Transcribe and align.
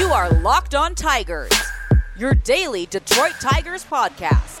You 0.00 0.14
are 0.14 0.30
Locked 0.30 0.74
On 0.74 0.94
Tigers, 0.94 1.52
your 2.16 2.32
daily 2.32 2.86
Detroit 2.86 3.34
Tigers 3.38 3.84
podcast. 3.84 4.58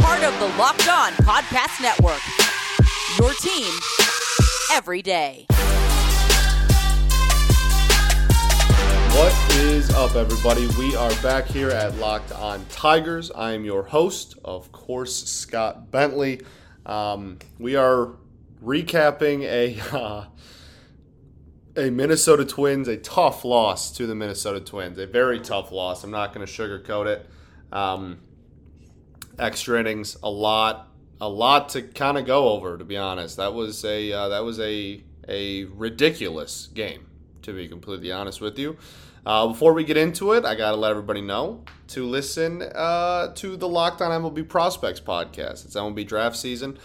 Part 0.00 0.24
of 0.24 0.32
the 0.40 0.46
Locked 0.56 0.88
On 0.88 1.12
Podcast 1.12 1.82
Network. 1.82 2.22
Your 3.18 3.34
team 3.34 3.70
every 4.72 5.02
day. 5.02 5.44
What 9.10 9.54
is 9.56 9.90
up, 9.90 10.16
everybody? 10.16 10.66
We 10.78 10.96
are 10.96 11.12
back 11.22 11.44
here 11.44 11.68
at 11.68 11.98
Locked 11.98 12.32
On 12.32 12.64
Tigers. 12.70 13.30
I 13.30 13.52
am 13.52 13.66
your 13.66 13.82
host, 13.82 14.38
of 14.46 14.72
course, 14.72 15.14
Scott 15.24 15.90
Bentley. 15.90 16.40
Um, 16.86 17.38
we 17.58 17.76
are 17.76 18.14
recapping 18.64 19.42
a 19.42 19.78
uh, 19.94 20.24
a 21.78 21.90
Minnesota 21.90 22.44
Twins, 22.44 22.88
a 22.88 22.96
tough 22.96 23.44
loss 23.44 23.92
to 23.92 24.06
the 24.06 24.14
Minnesota 24.14 24.60
Twins, 24.60 24.98
a 24.98 25.06
very 25.06 25.38
tough 25.38 25.70
loss. 25.70 26.02
I'm 26.02 26.10
not 26.10 26.34
going 26.34 26.44
to 26.44 26.52
sugarcoat 26.52 27.06
it. 27.06 27.26
Um, 27.72 28.18
extra 29.38 29.78
innings, 29.78 30.16
a 30.22 30.30
lot, 30.30 30.88
a 31.20 31.28
lot 31.28 31.68
to 31.70 31.82
kind 31.82 32.18
of 32.18 32.26
go 32.26 32.48
over. 32.48 32.76
To 32.76 32.84
be 32.84 32.96
honest, 32.96 33.36
that 33.36 33.54
was 33.54 33.84
a 33.84 34.12
uh, 34.12 34.28
that 34.28 34.40
was 34.40 34.58
a 34.58 35.02
a 35.28 35.64
ridiculous 35.64 36.66
game. 36.66 37.06
To 37.42 37.52
be 37.52 37.68
completely 37.68 38.10
honest 38.10 38.40
with 38.40 38.58
you. 38.58 38.76
Uh, 39.24 39.46
before 39.46 39.72
we 39.72 39.84
get 39.84 39.96
into 39.96 40.32
it, 40.32 40.44
I 40.44 40.54
got 40.54 40.72
to 40.72 40.76
let 40.76 40.90
everybody 40.90 41.20
know 41.20 41.64
to 41.88 42.06
listen 42.06 42.62
uh, 42.62 43.32
to 43.34 43.56
the 43.56 43.68
Locked 43.68 44.02
On 44.02 44.10
MLB 44.10 44.48
Prospects 44.48 45.00
podcast. 45.00 45.64
It's 45.64 45.74
MLB 45.74 46.06
draft 46.06 46.36
season 46.36 46.78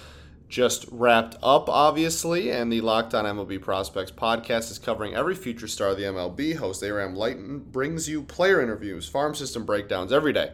just 0.54 0.86
wrapped 0.92 1.36
up, 1.42 1.68
obviously, 1.68 2.52
and 2.52 2.72
the 2.72 2.80
Locked 2.80 3.16
On 3.16 3.26
MLB 3.26 3.60
Prospects 3.60 4.12
podcast 4.12 4.70
is 4.70 4.78
covering 4.78 5.16
every 5.16 5.34
future 5.34 5.68
star 5.68 5.88
of 5.90 5.98
the 5.98 6.04
MLB. 6.04 6.56
Host 6.56 6.84
Aram 6.84 7.16
Leighton 7.16 7.58
brings 7.58 8.08
you 8.08 8.22
player 8.22 8.62
interviews, 8.62 9.08
farm 9.08 9.34
system 9.34 9.66
breakdowns 9.66 10.14
every 10.14 10.32
day. 10.32 10.52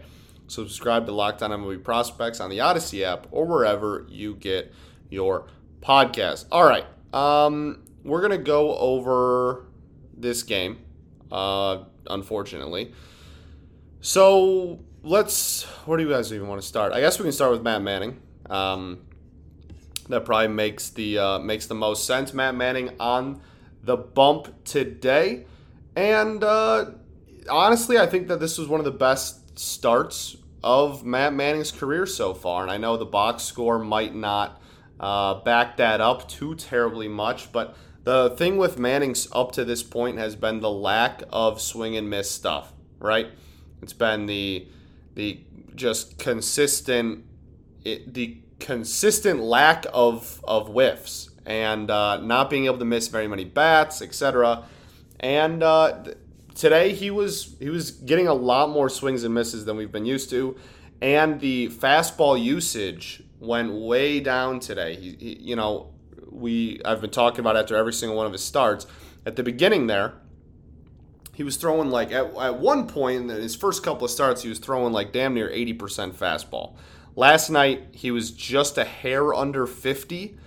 Subscribe 0.47 1.05
to 1.05 1.11
Locked 1.11 1.43
On 1.43 1.51
MLB 1.51 1.83
Prospects 1.83 2.39
on 2.39 2.49
the 2.49 2.61
Odyssey 2.61 3.03
app 3.03 3.27
or 3.31 3.45
wherever 3.45 4.05
you 4.07 4.35
get 4.35 4.73
your 5.09 5.47
podcast. 5.81 6.45
All 6.49 6.63
right, 6.63 6.85
um, 7.13 7.83
we're 8.05 8.21
gonna 8.21 8.37
go 8.37 8.77
over 8.77 9.65
this 10.15 10.43
game, 10.43 10.79
uh, 11.29 11.83
unfortunately. 12.09 12.93
So 13.99 14.79
let's. 15.03 15.63
Where 15.85 15.97
do 15.97 16.05
you 16.05 16.09
guys 16.09 16.31
even 16.31 16.47
want 16.47 16.61
to 16.61 16.67
start? 16.67 16.93
I 16.93 17.01
guess 17.01 17.19
we 17.19 17.23
can 17.23 17.33
start 17.33 17.51
with 17.51 17.63
Matt 17.63 17.81
Manning. 17.81 18.21
Um, 18.49 18.99
that 20.09 20.25
probably 20.25 20.49
makes 20.49 20.89
the 20.89 21.17
uh, 21.17 21.39
makes 21.39 21.67
the 21.67 21.75
most 21.75 22.05
sense. 22.05 22.33
Matt 22.33 22.55
Manning 22.55 22.91
on 22.99 23.41
the 23.83 23.95
bump 23.95 24.65
today, 24.65 25.45
and 25.95 26.43
uh, 26.43 26.91
honestly, 27.49 27.97
I 27.97 28.05
think 28.05 28.27
that 28.27 28.39
this 28.39 28.57
was 28.57 28.67
one 28.67 28.79
of 28.79 28.85
the 28.85 28.91
best 28.91 29.57
starts 29.57 30.35
of 30.63 31.05
Matt 31.05 31.33
Manning's 31.33 31.71
career 31.71 32.05
so 32.05 32.33
far. 32.33 32.63
And 32.63 32.71
I 32.71 32.77
know 32.77 32.97
the 32.97 33.05
box 33.05 33.43
score 33.43 33.79
might 33.79 34.13
not 34.13 34.61
uh, 34.99 35.35
back 35.35 35.77
that 35.77 36.01
up 36.01 36.27
too 36.27 36.55
terribly 36.55 37.07
much, 37.07 37.51
but 37.51 37.75
the 38.03 38.31
thing 38.31 38.57
with 38.57 38.77
Manning's 38.77 39.27
up 39.31 39.51
to 39.53 39.63
this 39.63 39.83
point 39.83 40.17
has 40.17 40.35
been 40.35 40.59
the 40.59 40.71
lack 40.71 41.23
of 41.31 41.61
swing 41.61 41.95
and 41.95 42.09
miss 42.09 42.29
stuff. 42.29 42.73
Right? 42.99 43.27
It's 43.81 43.93
been 43.93 44.25
the 44.25 44.67
the 45.15 45.41
just 45.75 46.17
consistent 46.19 47.25
it, 47.85 48.13
the 48.13 48.37
consistent 48.59 49.39
lack 49.39 49.85
of 49.93 50.43
of 50.43 50.67
whiffs 50.67 51.29
and 51.45 51.89
uh, 51.89 52.17
not 52.17 52.49
being 52.49 52.65
able 52.65 52.77
to 52.77 52.85
miss 52.85 53.07
very 53.07 53.27
many 53.27 53.45
bats, 53.45 54.01
etc. 54.01 54.65
And 55.19 55.63
uh, 55.63 56.03
today 56.55 56.93
he 56.93 57.09
was 57.09 57.55
he 57.59 57.69
was 57.69 57.91
getting 57.91 58.27
a 58.27 58.33
lot 58.33 58.69
more 58.69 58.89
swings 58.89 59.23
and 59.23 59.33
misses 59.33 59.65
than 59.65 59.77
we've 59.77 59.91
been 59.91 60.05
used 60.05 60.29
to, 60.31 60.55
and 61.01 61.39
the 61.39 61.69
fastball 61.69 62.41
usage 62.41 63.23
went 63.39 63.73
way 63.73 64.19
down 64.19 64.59
today. 64.59 64.95
He, 64.95 65.15
he, 65.19 65.37
you 65.41 65.55
know, 65.55 65.91
we 66.29 66.81
I've 66.85 67.01
been 67.01 67.09
talking 67.09 67.39
about 67.39 67.57
after 67.57 67.75
every 67.75 67.93
single 67.93 68.17
one 68.17 68.25
of 68.25 68.31
his 68.31 68.43
starts. 68.43 68.85
At 69.25 69.35
the 69.35 69.43
beginning 69.43 69.87
there, 69.87 70.13
he 71.33 71.43
was 71.43 71.57
throwing 71.57 71.89
like 71.89 72.11
at, 72.11 72.35
at 72.35 72.59
one 72.59 72.87
point 72.87 73.21
in 73.21 73.29
his 73.29 73.55
first 73.55 73.81
couple 73.81 74.05
of 74.05 74.11
starts, 74.11 74.43
he 74.43 74.49
was 74.49 74.59
throwing 74.59 74.93
like 74.93 75.13
damn 75.13 75.33
near 75.33 75.49
80% 75.49 76.13
fastball. 76.13 76.75
Last 77.15 77.49
night 77.49 77.87
he 77.91 78.11
was 78.11 78.31
just 78.31 78.77
a 78.77 78.83
hair 78.83 79.33
under 79.33 79.65
50. 79.67 80.37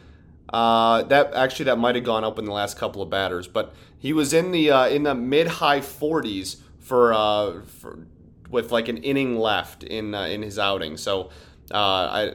Uh, 0.52 1.02
that 1.04 1.32
actually 1.34 1.64
that 1.64 1.78
might 1.78 1.94
have 1.94 2.04
gone 2.04 2.24
up 2.24 2.38
in 2.38 2.44
the 2.44 2.52
last 2.52 2.76
couple 2.76 3.00
of 3.00 3.08
batters, 3.08 3.48
but 3.48 3.74
he 3.98 4.12
was 4.12 4.34
in 4.34 4.50
the 4.50 4.70
uh, 4.70 4.86
in 4.86 5.04
the 5.04 5.14
mid 5.14 5.46
high 5.46 5.80
40s 5.80 6.56
for, 6.78 7.12
uh, 7.14 7.62
for 7.62 8.06
with 8.50 8.70
like 8.70 8.88
an 8.88 8.98
inning 8.98 9.38
left 9.38 9.82
in 9.82 10.14
uh, 10.14 10.24
in 10.24 10.42
his 10.42 10.58
outing. 10.58 10.96
So 10.96 11.30
uh, 11.72 11.74
I, 11.74 12.34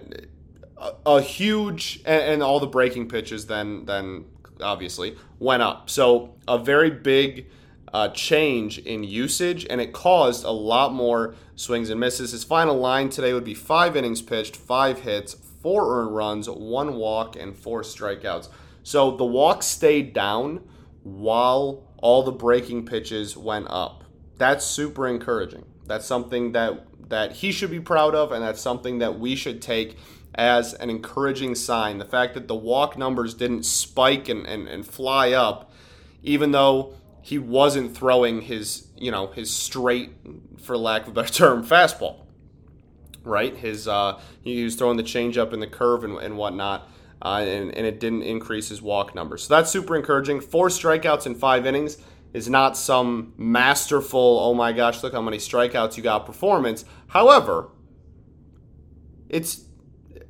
a, 0.78 0.92
a 1.06 1.22
huge 1.22 2.02
and, 2.06 2.24
and 2.24 2.44
all 2.44 2.60
the 2.60 2.68
breaking 2.68 3.08
pitches 3.08 3.46
then 3.46 3.86
then 3.86 4.26
obviously 4.62 5.16
went 5.40 5.62
up. 5.62 5.90
So 5.90 6.36
a 6.48 6.58
very 6.58 6.90
big 6.90 7.48
uh, 7.94 8.10
change 8.10 8.80
in 8.80 9.04
usage, 9.04 9.66
and 9.70 9.80
it 9.80 9.94
caused 9.94 10.44
a 10.44 10.52
lot 10.52 10.94
more 10.94 11.36
swings 11.56 11.90
and 11.90 12.00
misses. 12.00 12.32
His 12.32 12.44
final 12.44 12.78
line 12.78 13.10
today 13.10 13.34
would 13.34 13.44
be 13.44 13.54
five 13.54 13.96
innings 13.96 14.22
pitched, 14.22 14.56
five 14.56 15.02
hits, 15.02 15.34
four 15.62 16.00
earned 16.00 16.16
runs, 16.16 16.50
one 16.50 16.96
walk, 16.96 17.36
and 17.36 17.56
four 17.56 17.82
strikeouts. 17.82 18.50
So 18.84 19.16
the 19.16 19.26
walk 19.26 19.64
stayed 19.64 20.14
down 20.14 20.68
while 21.04 21.88
all 21.98 22.24
the 22.24 22.32
breaking 22.32 22.86
pitches 22.86 23.36
went 23.36 23.68
up. 23.70 24.04
That's 24.38 24.66
super 24.66 25.08
encouraging. 25.08 25.66
That's 25.86 26.06
something 26.06 26.52
that 26.52 26.86
that 27.10 27.32
he 27.32 27.54
should 27.54 27.72
be 27.72 27.80
proud 27.80 28.14
of, 28.14 28.34
and 28.34 28.44
that's 28.44 28.62
something 28.62 29.00
that 29.00 29.18
we 29.18 29.36
should 29.36 29.62
take 29.62 29.98
as 30.36 30.74
an 30.74 30.90
encouraging 30.90 31.56
sign. 31.56 31.98
The 31.98 32.06
fact 32.06 32.34
that 32.34 32.48
the 32.48 32.56
walk 32.56 32.98
numbers 32.98 33.34
didn't 33.34 33.64
spike 33.64 34.30
and, 34.30 34.46
and, 34.46 34.68
and 34.68 34.86
fly 34.86 35.32
up, 35.32 35.72
even 36.22 36.52
though 36.52 36.94
he 37.28 37.38
wasn't 37.38 37.94
throwing 37.94 38.40
his, 38.40 38.88
you 38.96 39.12
know, 39.12 39.28
his 39.28 39.54
straight, 39.54 40.12
for 40.62 40.78
lack 40.78 41.02
of 41.02 41.10
a 41.10 41.12
better 41.12 41.34
term, 41.34 41.62
fastball. 41.62 42.22
Right? 43.22 43.54
His 43.54 43.86
uh, 43.86 44.22
he 44.42 44.64
was 44.64 44.76
throwing 44.76 44.96
the 44.96 45.04
changeup 45.04 45.52
and 45.52 45.62
the 45.62 45.68
curve 45.68 46.06
and, 46.06 46.18
and 46.20 46.38
whatnot, 46.38 46.90
uh, 47.22 47.44
and, 47.46 47.76
and 47.76 47.86
it 47.86 48.00
didn't 48.00 48.24
increase 48.24 48.70
his 48.70 48.82
walk 48.82 49.14
number. 49.14 49.38
So 49.38 49.54
that's 49.54 49.70
super 49.70 49.98
encouraging. 49.98 50.40
Four 50.40 50.70
strikeouts 50.70 51.26
in 51.26 51.36
five 51.36 51.66
innings 51.66 51.98
is 52.32 52.48
not 52.50 52.78
some 52.78 53.34
masterful, 53.36 54.40
oh 54.42 54.54
my 54.54 54.72
gosh, 54.72 55.04
look 55.04 55.12
how 55.12 55.22
many 55.22 55.38
strikeouts 55.38 55.98
you 55.98 56.04
got 56.04 56.26
performance. 56.26 56.86
However, 57.08 57.72
it's 59.28 59.66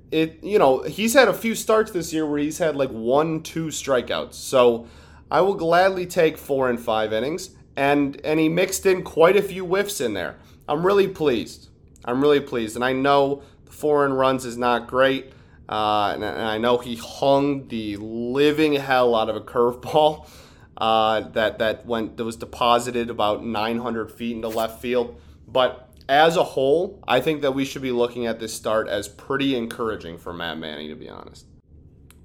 it 0.09 0.43
you 0.43 0.57
know 0.57 0.81
he's 0.81 1.13
had 1.13 1.27
a 1.27 1.33
few 1.33 1.53
starts 1.53 1.91
this 1.91 2.11
year 2.11 2.25
where 2.25 2.39
he's 2.39 2.57
had 2.57 2.75
like 2.75 2.89
one 2.89 3.43
two 3.43 3.67
strikeouts 3.67 4.33
so 4.33 4.87
I 5.29 5.41
will 5.41 5.55
gladly 5.55 6.05
take 6.05 6.37
four 6.37 6.69
and 6.69 6.79
five 6.79 7.11
innings, 7.11 7.51
and 7.75 8.19
and 8.23 8.39
he 8.39 8.49
mixed 8.49 8.85
in 8.85 9.03
quite 9.03 9.35
a 9.35 9.41
few 9.41 9.65
whiffs 9.65 9.99
in 9.99 10.13
there. 10.13 10.37
I'm 10.67 10.85
really 10.85 11.07
pleased. 11.07 11.69
I'm 12.05 12.21
really 12.21 12.39
pleased, 12.39 12.75
and 12.75 12.85
I 12.85 12.93
know 12.93 13.43
the 13.65 13.71
four 13.71 14.05
and 14.05 14.17
runs 14.17 14.45
is 14.45 14.57
not 14.57 14.87
great, 14.87 15.33
uh, 15.67 16.11
and, 16.13 16.23
and, 16.23 16.41
I 16.41 16.57
know 16.57 16.77
he 16.77 16.95
hung 16.95 17.67
the 17.67 17.97
living 17.97 18.73
hell 18.73 19.13
out 19.13 19.29
of 19.29 19.35
a 19.35 19.41
curveball 19.41 20.29
uh, 20.77 21.21
that 21.31 21.59
that 21.59 21.85
went 21.85 22.17
that 22.17 22.23
was 22.23 22.37
deposited 22.37 23.09
about 23.09 23.43
900 23.43 24.11
feet 24.11 24.35
into 24.35 24.47
left 24.47 24.81
field, 24.81 25.19
but. 25.47 25.83
As 26.09 26.37
a 26.37 26.43
whole, 26.43 27.03
I 27.05 27.19
think 27.19 27.41
that 27.41 27.51
we 27.51 27.65
should 27.65 27.81
be 27.81 27.91
looking 27.91 28.27
at 28.27 28.39
this 28.39 28.53
start 28.53 28.87
as 28.87 29.09
pretty 29.09 29.57
encouraging 29.57 30.17
for 30.17 30.31
Matt 30.31 30.57
Manning, 30.57 30.87
to 30.87 30.95
be 30.95 31.09
honest. 31.09 31.45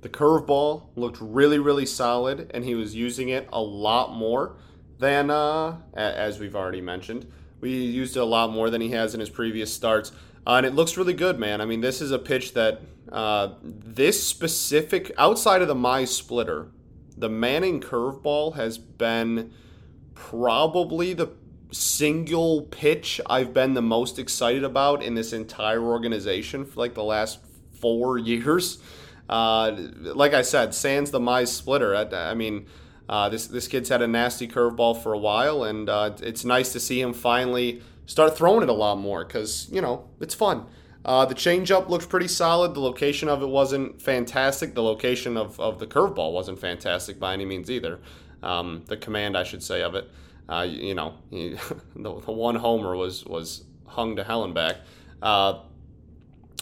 The 0.03 0.09
curveball 0.09 0.89
looked 0.97 1.19
really, 1.21 1.59
really 1.59 1.87
solid, 1.87 2.51
and 2.53 2.65
he 2.65 2.75
was 2.75 2.95
using 2.95 3.29
it 3.29 3.49
a 3.53 3.63
lot 3.63 4.13
more 4.13 4.57
than, 4.99 5.31
uh, 5.31 5.77
as 5.95 6.39
we've 6.39 6.57
already 6.57 6.81
mentioned. 6.81 7.27
We 7.61 7.71
used 7.71 8.17
it 8.17 8.21
a 8.21 8.25
lot 8.25 8.51
more 8.51 8.69
than 8.69 8.81
he 8.81 8.91
has 8.91 9.15
in 9.15 9.21
his 9.21 9.31
previous 9.31 9.73
starts. 9.73 10.11
Uh, 10.45 10.55
and 10.55 10.67
it 10.67 10.75
looks 10.75 10.97
really 10.97 11.15
good, 11.15 11.39
man. 11.39 11.61
I 11.61 11.65
mean, 11.65 11.81
this 11.81 12.01
is 12.01 12.11
a 12.11 12.19
pitch 12.19 12.55
that 12.55 12.81
uh, 13.11 13.55
this 13.63 14.23
specific, 14.23 15.13
outside 15.17 15.63
of 15.63 15.69
the 15.69 15.75
Mize 15.75 16.09
splitter, 16.09 16.69
the 17.17 17.29
Manning 17.29 17.81
curveball 17.81 18.57
has 18.57 18.79
been 18.79 19.53
probably 20.15 21.15
the 21.15 21.31
single 21.71 22.63
pitch 22.63 23.21
I've 23.27 23.55
been 23.55 23.75
the 23.75 23.83
most 23.83 24.19
excited 24.19 24.65
about 24.65 25.03
in 25.03 25.15
this 25.15 25.33
entire 25.33 25.83
organization 25.83 26.65
for 26.65 26.81
like 26.81 26.95
the 26.95 27.05
last 27.05 27.39
four 27.81 28.19
years. 28.19 28.79
Uh, 29.29 29.73
like 30.01 30.35
I 30.35 30.43
said, 30.43 30.75
Sands 30.75 31.11
the 31.11 31.21
Mize 31.21 31.49
splitter. 31.49 31.95
I, 31.95 32.31
I 32.31 32.35
mean, 32.35 32.67
uh, 33.09 33.29
this 33.29 33.47
this 33.47 33.69
kid's 33.69 33.89
had 33.89 34.03
a 34.03 34.07
nasty 34.07 34.49
curveball 34.49 35.03
for 35.03 35.13
a 35.13 35.19
while, 35.19 35.65
and 35.65 35.89
uh, 35.89 36.13
it's 36.23 36.45
nice 36.45 36.73
to 36.73 36.81
see 36.81 37.01
him 37.01 37.13
finally 37.13 37.83
start 38.07 38.37
throwing 38.37 38.63
it 38.63 38.69
a 38.69 38.75
lot 38.75 38.99
more 38.99 39.25
because 39.25 39.69
you 39.71 39.81
know 39.81 40.09
it's 40.21 40.35
fun. 40.35 40.67
Uh, 41.05 41.25
the 41.25 41.35
changeup 41.35 41.89
looks 41.89 42.07
pretty 42.07 42.29
solid. 42.29 42.75
The 42.75 42.81
location 42.81 43.29
of 43.29 43.43
it 43.43 43.49
wasn't 43.49 44.01
fantastic. 44.01 44.75
The 44.75 44.83
location 44.83 45.37
of, 45.37 45.59
of 45.59 45.81
the 45.81 45.87
curveball 45.87 46.33
wasn't 46.33 46.61
fantastic 46.61 47.19
by 47.19 47.33
any 47.33 47.45
means 47.45 47.71
either. 47.71 47.99
Um, 48.43 48.85
the 48.87 48.97
command, 48.97 49.37
I 49.37 49.43
should 49.43 49.63
say, 49.63 49.83
of 49.83 49.97
it. 49.97 50.09
Uh, 50.49 50.67
you 50.69 50.95
know, 50.95 51.15
he, 51.31 51.51
the, 51.97 52.21
the, 52.21 52.33
one 52.33 52.55
homer 52.57 52.97
was 52.97 53.25
was 53.25 53.65
hung 53.87 54.17
to 54.17 54.25
hell 54.25 54.45
and 54.45 54.55
back. 54.55 54.77
Uh, 55.21 55.61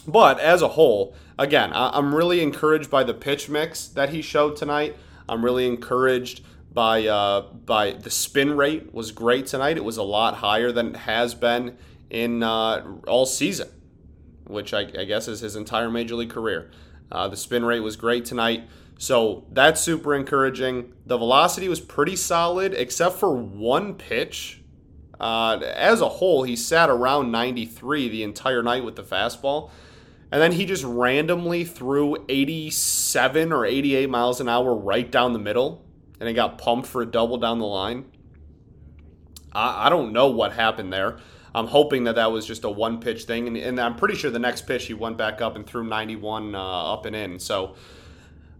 but 0.07 0.39
as 0.39 0.61
a 0.61 0.69
whole, 0.69 1.15
again, 1.37 1.73
I, 1.73 1.91
I'm 1.97 2.13
really 2.13 2.41
encouraged 2.41 2.89
by 2.89 3.03
the 3.03 3.13
pitch 3.13 3.49
mix 3.49 3.87
that 3.87 4.09
he 4.09 4.21
showed 4.21 4.55
tonight. 4.55 4.95
I'm 5.27 5.43
really 5.43 5.67
encouraged 5.67 6.43
by 6.73 7.05
uh, 7.05 7.41
by 7.41 7.91
the 7.91 8.09
spin 8.09 8.55
rate 8.55 8.93
was 8.93 9.11
great 9.11 9.45
tonight. 9.45 9.77
It 9.77 9.83
was 9.83 9.97
a 9.97 10.03
lot 10.03 10.35
higher 10.35 10.71
than 10.71 10.87
it 10.87 10.97
has 10.97 11.33
been 11.33 11.77
in 12.09 12.43
uh, 12.43 12.85
all 13.07 13.25
season, 13.25 13.69
which 14.45 14.73
I, 14.73 14.81
I, 14.81 15.05
guess 15.05 15.27
is 15.27 15.39
his 15.39 15.55
entire 15.55 15.89
major 15.89 16.15
league 16.15 16.29
career. 16.29 16.71
Uh, 17.11 17.27
the 17.27 17.37
spin 17.37 17.63
rate 17.65 17.81
was 17.81 17.95
great 17.95 18.25
tonight, 18.25 18.67
so 18.97 19.45
that's 19.51 19.81
super 19.81 20.15
encouraging. 20.15 20.93
The 21.05 21.17
velocity 21.17 21.67
was 21.67 21.79
pretty 21.79 22.15
solid, 22.15 22.73
except 22.73 23.17
for 23.17 23.35
one 23.35 23.95
pitch. 23.95 24.61
Uh, 25.19 25.59
as 25.75 26.01
a 26.01 26.09
whole, 26.09 26.43
he 26.43 26.55
sat 26.55 26.89
around 26.89 27.31
93 27.31 28.09
the 28.09 28.23
entire 28.23 28.63
night 28.63 28.83
with 28.83 28.95
the 28.95 29.03
fastball. 29.03 29.69
And 30.31 30.41
then 30.41 30.53
he 30.53 30.65
just 30.65 30.83
randomly 30.83 31.65
threw 31.65 32.25
87 32.29 33.51
or 33.51 33.65
88 33.65 34.09
miles 34.09 34.39
an 34.39 34.47
hour 34.47 34.73
right 34.73 35.09
down 35.11 35.33
the 35.33 35.39
middle 35.39 35.83
and 36.21 36.29
it 36.29 36.33
got 36.33 36.59
pumped 36.59 36.87
for 36.87 37.01
a 37.01 37.05
double 37.05 37.37
down 37.37 37.57
the 37.57 37.65
line. 37.65 38.05
I, 39.51 39.87
I 39.87 39.89
don't 39.89 40.13
know 40.13 40.27
what 40.27 40.53
happened 40.53 40.93
there. 40.93 41.17
I'm 41.53 41.65
hoping 41.67 42.05
that 42.05 42.15
that 42.15 42.31
was 42.31 42.45
just 42.45 42.63
a 42.63 42.69
one 42.69 43.01
pitch 43.01 43.23
thing, 43.23 43.47
and, 43.47 43.57
and, 43.57 43.81
I'm 43.81 43.95
pretty 43.95 44.15
sure 44.15 44.31
the 44.31 44.39
next 44.39 44.67
pitch 44.67 44.85
he 44.85 44.93
went 44.93 45.17
back 45.17 45.41
up 45.41 45.57
and 45.57 45.65
threw 45.65 45.83
91 45.83 46.55
uh, 46.55 46.93
up 46.93 47.05
and 47.05 47.15
in. 47.15 47.39
So 47.39 47.75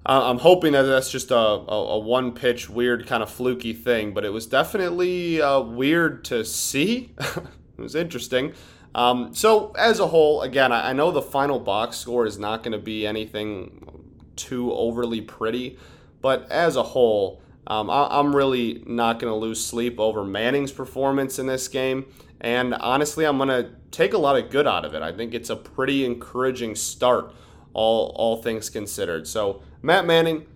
uh, 0.06 0.30
I'm 0.30 0.40
hoping 0.40 0.74
that 0.74 0.82
that's 0.82 1.12
just 1.12 1.30
a, 1.32 1.38
a, 1.38 1.94
a, 1.94 2.00
one 2.00 2.34
pitch 2.34 2.68
weird 2.68 3.06
kind 3.06 3.22
of 3.22 3.30
fluky 3.30 3.74
thing, 3.74 4.14
but 4.14 4.26
it 4.26 4.34
was 4.34 4.48
definitely 4.48 5.40
uh, 5.40 5.62
weird 5.62 6.26
to 6.26 6.44
see. 6.44 7.14
it 7.20 7.48
was 7.78 7.94
interesting. 7.94 8.54
Um, 8.94 9.34
so 9.34 9.72
as 9.78 10.00
a 10.00 10.08
whole, 10.08 10.42
again, 10.42 10.72
I, 10.72 10.92
know 10.94 11.12
the 11.12 11.22
final 11.22 11.60
box 11.60 11.98
score 11.98 12.26
is 12.26 12.38
not 12.38 12.62
going 12.62 12.74
to 12.74 12.78
be 12.78 13.08
anything 13.08 14.04
too 14.36 14.74
overly 14.74 15.22
pretty, 15.22 15.78
but 16.22 16.52
as 16.52 16.76
a 16.76 16.84
whole, 16.84 17.42
um, 17.68 17.90
I, 17.90 18.20
am 18.20 18.36
really 18.36 18.84
not 18.86 19.20
going 19.20 19.32
to 19.32 19.38
lose 19.38 19.66
sleep 19.66 20.00
over 20.00 20.26
Manning's 20.26 20.74
performance 20.74 21.40
in 21.40 21.48
this 21.48 21.68
game. 21.70 22.06
And 22.42 22.74
honestly, 22.74 23.26
I'm 23.26 23.38
going 23.38 23.50
to 23.50 23.70
take 23.92 24.14
a 24.14 24.18
lot 24.18 24.36
of 24.36 24.50
good 24.50 24.68
out 24.68 24.84
of 24.84 24.94
it. 24.94 25.02
I 25.02 25.14
think 25.14 25.34
it's 25.34 25.50
a 25.50 25.56
pretty 25.56 26.04
encouraging 26.04 26.76
start, 26.76 27.34
all, 27.74 28.14
all 28.16 28.42
things 28.42 28.70
considered. 28.70 29.26
So, 29.26 29.62
Matt 29.82 30.06
Manning, 30.06 30.48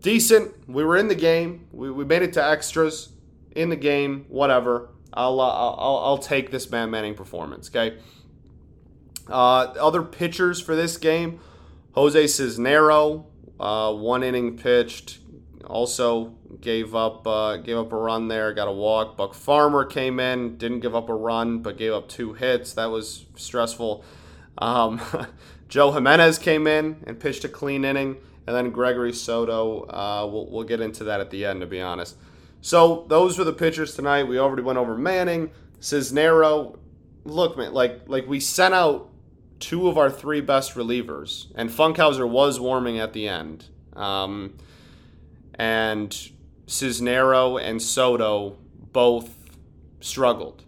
decent. 0.00 0.68
We 0.68 0.84
were 0.84 0.96
in 0.96 1.08
the 1.08 1.14
game, 1.14 1.66
we, 1.72 1.90
we 1.90 2.04
made 2.04 2.22
it 2.22 2.32
to 2.34 2.44
extras 2.44 3.10
in 3.52 3.70
the 3.70 3.76
game, 3.76 4.26
whatever. 4.28 4.90
I'll, 5.16 5.40
uh, 5.40 5.48
I'll, 5.48 6.02
I'll 6.04 6.18
take 6.18 6.50
this 6.50 6.70
Matt 6.70 6.88
Manning 6.90 7.14
performance, 7.14 7.68
okay? 7.68 7.98
Uh, 9.28 9.74
other 9.80 10.02
pitchers 10.02 10.60
for 10.60 10.76
this 10.76 10.96
game 10.98 11.40
Jose 11.92 12.24
Cisnero, 12.24 13.24
uh, 13.58 13.92
one 13.92 14.22
inning 14.22 14.56
pitched, 14.58 15.18
also 15.64 16.34
gave 16.60 16.94
up 16.94 17.26
uh, 17.26 17.56
gave 17.56 17.76
up 17.76 17.92
a 17.92 17.96
run 17.96 18.28
there, 18.28 18.52
got 18.52 18.68
a 18.68 18.72
walk. 18.72 19.16
Buck 19.16 19.34
Farmer 19.34 19.84
came 19.84 20.20
in, 20.20 20.58
didn't 20.58 20.80
give 20.80 20.94
up 20.94 21.08
a 21.08 21.14
run, 21.14 21.60
but 21.60 21.78
gave 21.78 21.92
up 21.92 22.08
two 22.08 22.34
hits. 22.34 22.74
That 22.74 22.90
was 22.90 23.24
stressful. 23.34 24.04
Um, 24.58 25.00
Joe 25.68 25.90
Jimenez 25.90 26.38
came 26.38 26.66
in 26.66 27.02
and 27.06 27.18
pitched 27.18 27.44
a 27.44 27.48
clean 27.48 27.84
inning, 27.84 28.16
and 28.46 28.54
then 28.54 28.70
Gregory 28.70 29.12
Soto. 29.12 29.86
Uh, 29.88 30.28
we'll, 30.30 30.46
we'll 30.50 30.64
get 30.64 30.80
into 30.80 31.04
that 31.04 31.20
at 31.20 31.30
the 31.30 31.44
end, 31.46 31.60
to 31.62 31.66
be 31.66 31.80
honest. 31.80 32.16
So 32.66 33.04
those 33.06 33.38
were 33.38 33.44
the 33.44 33.52
pitchers 33.52 33.94
tonight. 33.94 34.24
We 34.24 34.40
already 34.40 34.62
went 34.62 34.76
over 34.76 34.98
Manning, 34.98 35.52
Cisnero. 35.80 36.76
Look, 37.22 37.56
man, 37.56 37.72
like 37.72 38.08
like 38.08 38.26
we 38.26 38.40
sent 38.40 38.74
out 38.74 39.08
two 39.60 39.86
of 39.86 39.96
our 39.96 40.10
three 40.10 40.40
best 40.40 40.74
relievers, 40.74 41.46
and 41.54 41.70
Funkhouser 41.70 42.28
was 42.28 42.58
warming 42.58 42.98
at 42.98 43.12
the 43.12 43.28
end. 43.28 43.66
Um, 43.92 44.56
and 45.54 46.10
Cisnero 46.66 47.62
and 47.62 47.80
Soto 47.80 48.58
both 48.90 49.32
struggled. 50.00 50.64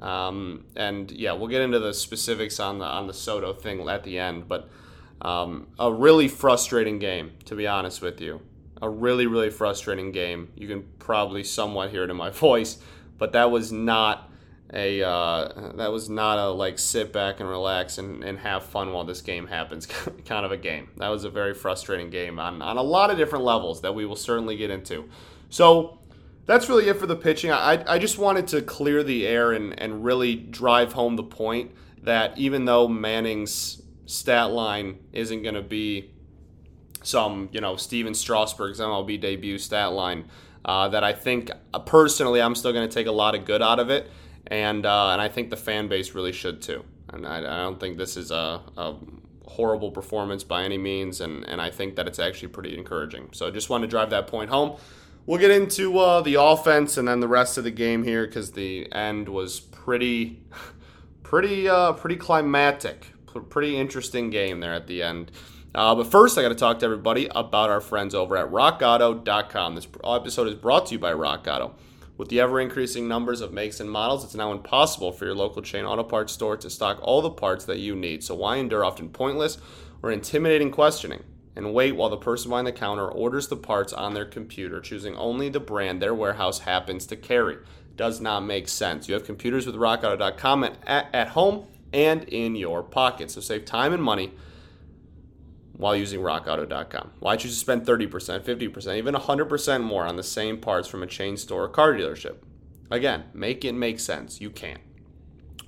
Um, 0.00 0.66
and 0.76 1.10
yeah, 1.10 1.32
we'll 1.32 1.48
get 1.48 1.62
into 1.62 1.80
the 1.80 1.92
specifics 1.92 2.60
on 2.60 2.78
the 2.78 2.84
on 2.84 3.08
the 3.08 3.14
Soto 3.14 3.54
thing 3.54 3.88
at 3.88 4.04
the 4.04 4.20
end, 4.20 4.46
but 4.46 4.70
um, 5.20 5.66
a 5.80 5.92
really 5.92 6.28
frustrating 6.28 7.00
game, 7.00 7.32
to 7.46 7.56
be 7.56 7.66
honest 7.66 8.00
with 8.00 8.20
you. 8.20 8.40
A 8.82 8.88
really, 8.88 9.26
really 9.26 9.50
frustrating 9.50 10.12
game. 10.12 10.52
You 10.56 10.68
can 10.68 10.84
probably 10.98 11.44
somewhat 11.44 11.90
hear 11.90 12.04
it 12.04 12.10
in 12.10 12.16
my 12.16 12.30
voice, 12.46 12.78
but 13.18 13.32
that 13.32 13.50
was 13.50 13.72
not 13.72 14.30
a 14.72 15.02
uh, 15.02 15.72
that 15.76 15.90
was 15.90 16.08
not 16.08 16.38
a 16.38 16.50
like 16.50 16.78
sit 16.78 17.12
back 17.12 17.40
and 17.40 17.48
relax 17.48 17.98
and, 17.98 18.22
and 18.22 18.38
have 18.38 18.64
fun 18.64 18.92
while 18.92 19.04
this 19.04 19.20
game 19.20 19.46
happens 19.46 19.86
kind 20.24 20.46
of 20.46 20.52
a 20.52 20.56
game. 20.56 20.88
That 20.96 21.08
was 21.08 21.24
a 21.24 21.30
very 21.30 21.54
frustrating 21.54 22.10
game 22.10 22.38
on, 22.38 22.62
on 22.62 22.76
a 22.76 22.82
lot 22.82 23.10
of 23.10 23.18
different 23.18 23.44
levels 23.44 23.80
that 23.82 23.94
we 23.94 24.06
will 24.06 24.16
certainly 24.16 24.56
get 24.56 24.70
into. 24.70 25.08
So 25.48 25.98
that's 26.46 26.68
really 26.68 26.88
it 26.88 26.98
for 26.98 27.06
the 27.06 27.16
pitching. 27.16 27.50
I, 27.50 27.84
I 27.94 27.98
just 27.98 28.18
wanted 28.18 28.46
to 28.48 28.62
clear 28.62 29.02
the 29.02 29.26
air 29.26 29.52
and, 29.52 29.78
and 29.78 30.04
really 30.04 30.36
drive 30.36 30.92
home 30.92 31.16
the 31.16 31.22
point 31.22 31.72
that 32.02 32.36
even 32.38 32.64
though 32.64 32.88
Manning's 32.88 33.82
stat 34.06 34.50
line 34.50 34.98
isn't 35.12 35.42
going 35.42 35.54
to 35.54 35.62
be 35.62 36.10
some, 37.02 37.48
you 37.52 37.60
know, 37.60 37.76
Stephen 37.76 38.14
Strasburg's 38.14 38.80
MLB 38.80 39.20
debut 39.20 39.58
stat 39.58 39.92
line, 39.92 40.24
uh, 40.64 40.88
that 40.88 41.02
I 41.02 41.12
think 41.12 41.50
uh, 41.72 41.78
personally 41.78 42.40
I'm 42.42 42.54
still 42.54 42.72
going 42.72 42.88
to 42.88 42.94
take 42.94 43.06
a 43.06 43.12
lot 43.12 43.34
of 43.34 43.44
good 43.44 43.62
out 43.62 43.78
of 43.78 43.90
it 43.90 44.10
and 44.50 44.84
uh, 44.84 45.10
and 45.10 45.22
I 45.22 45.28
think 45.28 45.50
the 45.50 45.56
fan 45.56 45.88
base 45.88 46.14
really 46.14 46.32
should 46.32 46.60
too. 46.60 46.84
And 47.12 47.26
I, 47.26 47.38
I 47.38 47.62
don't 47.62 47.80
think 47.80 47.96
this 47.96 48.16
is 48.16 48.30
a, 48.30 48.60
a, 48.76 48.94
horrible 49.46 49.90
performance 49.90 50.44
by 50.44 50.62
any 50.62 50.78
means, 50.78 51.20
and, 51.20 51.44
and 51.48 51.60
I 51.60 51.70
think 51.70 51.96
that 51.96 52.06
it's 52.06 52.20
actually 52.20 52.48
pretty 52.48 52.78
encouraging. 52.78 53.30
So 53.32 53.48
I 53.48 53.50
just 53.50 53.68
want 53.68 53.82
to 53.82 53.88
drive 53.88 54.10
that 54.10 54.28
point 54.28 54.48
home. 54.48 54.78
We'll 55.26 55.40
get 55.40 55.50
into 55.50 55.98
uh, 55.98 56.20
the 56.20 56.34
offense 56.34 56.96
and 56.96 57.08
then 57.08 57.18
the 57.18 57.26
rest 57.26 57.58
of 57.58 57.64
the 57.64 57.72
game 57.72 58.04
here 58.04 58.26
because 58.26 58.52
the 58.52 58.90
end 58.92 59.28
was 59.28 59.58
pretty, 59.58 60.40
pretty, 61.24 61.68
uh, 61.68 61.94
pretty 61.94 62.14
climatic. 62.14 63.06
Pretty 63.48 63.76
interesting 63.76 64.30
game 64.30 64.60
there 64.60 64.72
at 64.72 64.86
the 64.86 65.02
end. 65.02 65.32
Uh, 65.74 65.94
but 65.94 66.06
first, 66.06 66.36
I 66.36 66.42
got 66.42 66.48
to 66.48 66.54
talk 66.56 66.80
to 66.80 66.84
everybody 66.84 67.28
about 67.30 67.70
our 67.70 67.80
friends 67.80 68.14
over 68.14 68.36
at 68.36 68.50
RockAuto.com. 68.50 69.74
This 69.76 69.86
episode 70.04 70.48
is 70.48 70.54
brought 70.54 70.86
to 70.86 70.92
you 70.92 70.98
by 70.98 71.12
Rock 71.12 71.46
Auto. 71.46 71.74
With 72.16 72.28
the 72.28 72.40
ever 72.40 72.60
increasing 72.60 73.06
numbers 73.06 73.40
of 73.40 73.52
makes 73.52 73.78
and 73.80 73.90
models, 73.90 74.24
it's 74.24 74.34
now 74.34 74.52
impossible 74.52 75.12
for 75.12 75.24
your 75.24 75.34
local 75.34 75.62
chain 75.62 75.84
auto 75.84 76.02
parts 76.02 76.32
store 76.32 76.56
to 76.56 76.68
stock 76.68 76.98
all 77.02 77.22
the 77.22 77.30
parts 77.30 77.64
that 77.66 77.78
you 77.78 77.94
need. 77.94 78.24
So 78.24 78.34
why 78.34 78.56
endure 78.56 78.84
often 78.84 79.10
pointless 79.10 79.58
or 80.02 80.10
intimidating 80.10 80.70
questioning 80.70 81.22
and 81.54 81.72
wait 81.72 81.92
while 81.92 82.10
the 82.10 82.16
person 82.16 82.50
behind 82.50 82.66
the 82.66 82.72
counter 82.72 83.08
orders 83.08 83.48
the 83.48 83.56
parts 83.56 83.92
on 83.92 84.12
their 84.12 84.26
computer, 84.26 84.80
choosing 84.80 85.14
only 85.16 85.48
the 85.48 85.60
brand 85.60 86.02
their 86.02 86.14
warehouse 86.14 86.58
happens 86.58 87.06
to 87.06 87.16
carry? 87.16 87.58
Does 87.96 88.20
not 88.20 88.40
make 88.40 88.68
sense. 88.68 89.08
You 89.08 89.14
have 89.14 89.24
computers 89.24 89.66
with 89.66 89.76
rockauto.com 89.76 90.64
at, 90.64 91.08
at 91.14 91.28
home 91.28 91.68
and 91.92 92.24
in 92.24 92.56
your 92.56 92.82
pocket. 92.82 93.30
So 93.30 93.40
save 93.40 93.64
time 93.64 93.92
and 93.92 94.02
money 94.02 94.32
while 95.80 95.96
using 95.96 96.20
rockauto.com. 96.20 97.12
Why 97.20 97.36
choose 97.36 97.54
to 97.54 97.58
spend 97.58 97.86
30%, 97.86 98.08
50%, 98.42 98.96
even 98.96 99.14
100% 99.14 99.82
more 99.82 100.04
on 100.04 100.16
the 100.16 100.22
same 100.22 100.58
parts 100.58 100.88
from 100.88 101.02
a 101.02 101.06
chain 101.06 101.36
store 101.36 101.64
or 101.64 101.68
car 101.68 101.94
dealership? 101.94 102.36
Again, 102.90 103.24
make 103.32 103.64
it 103.64 103.72
make 103.72 103.98
sense. 103.98 104.40
You 104.40 104.50
can't. 104.50 104.80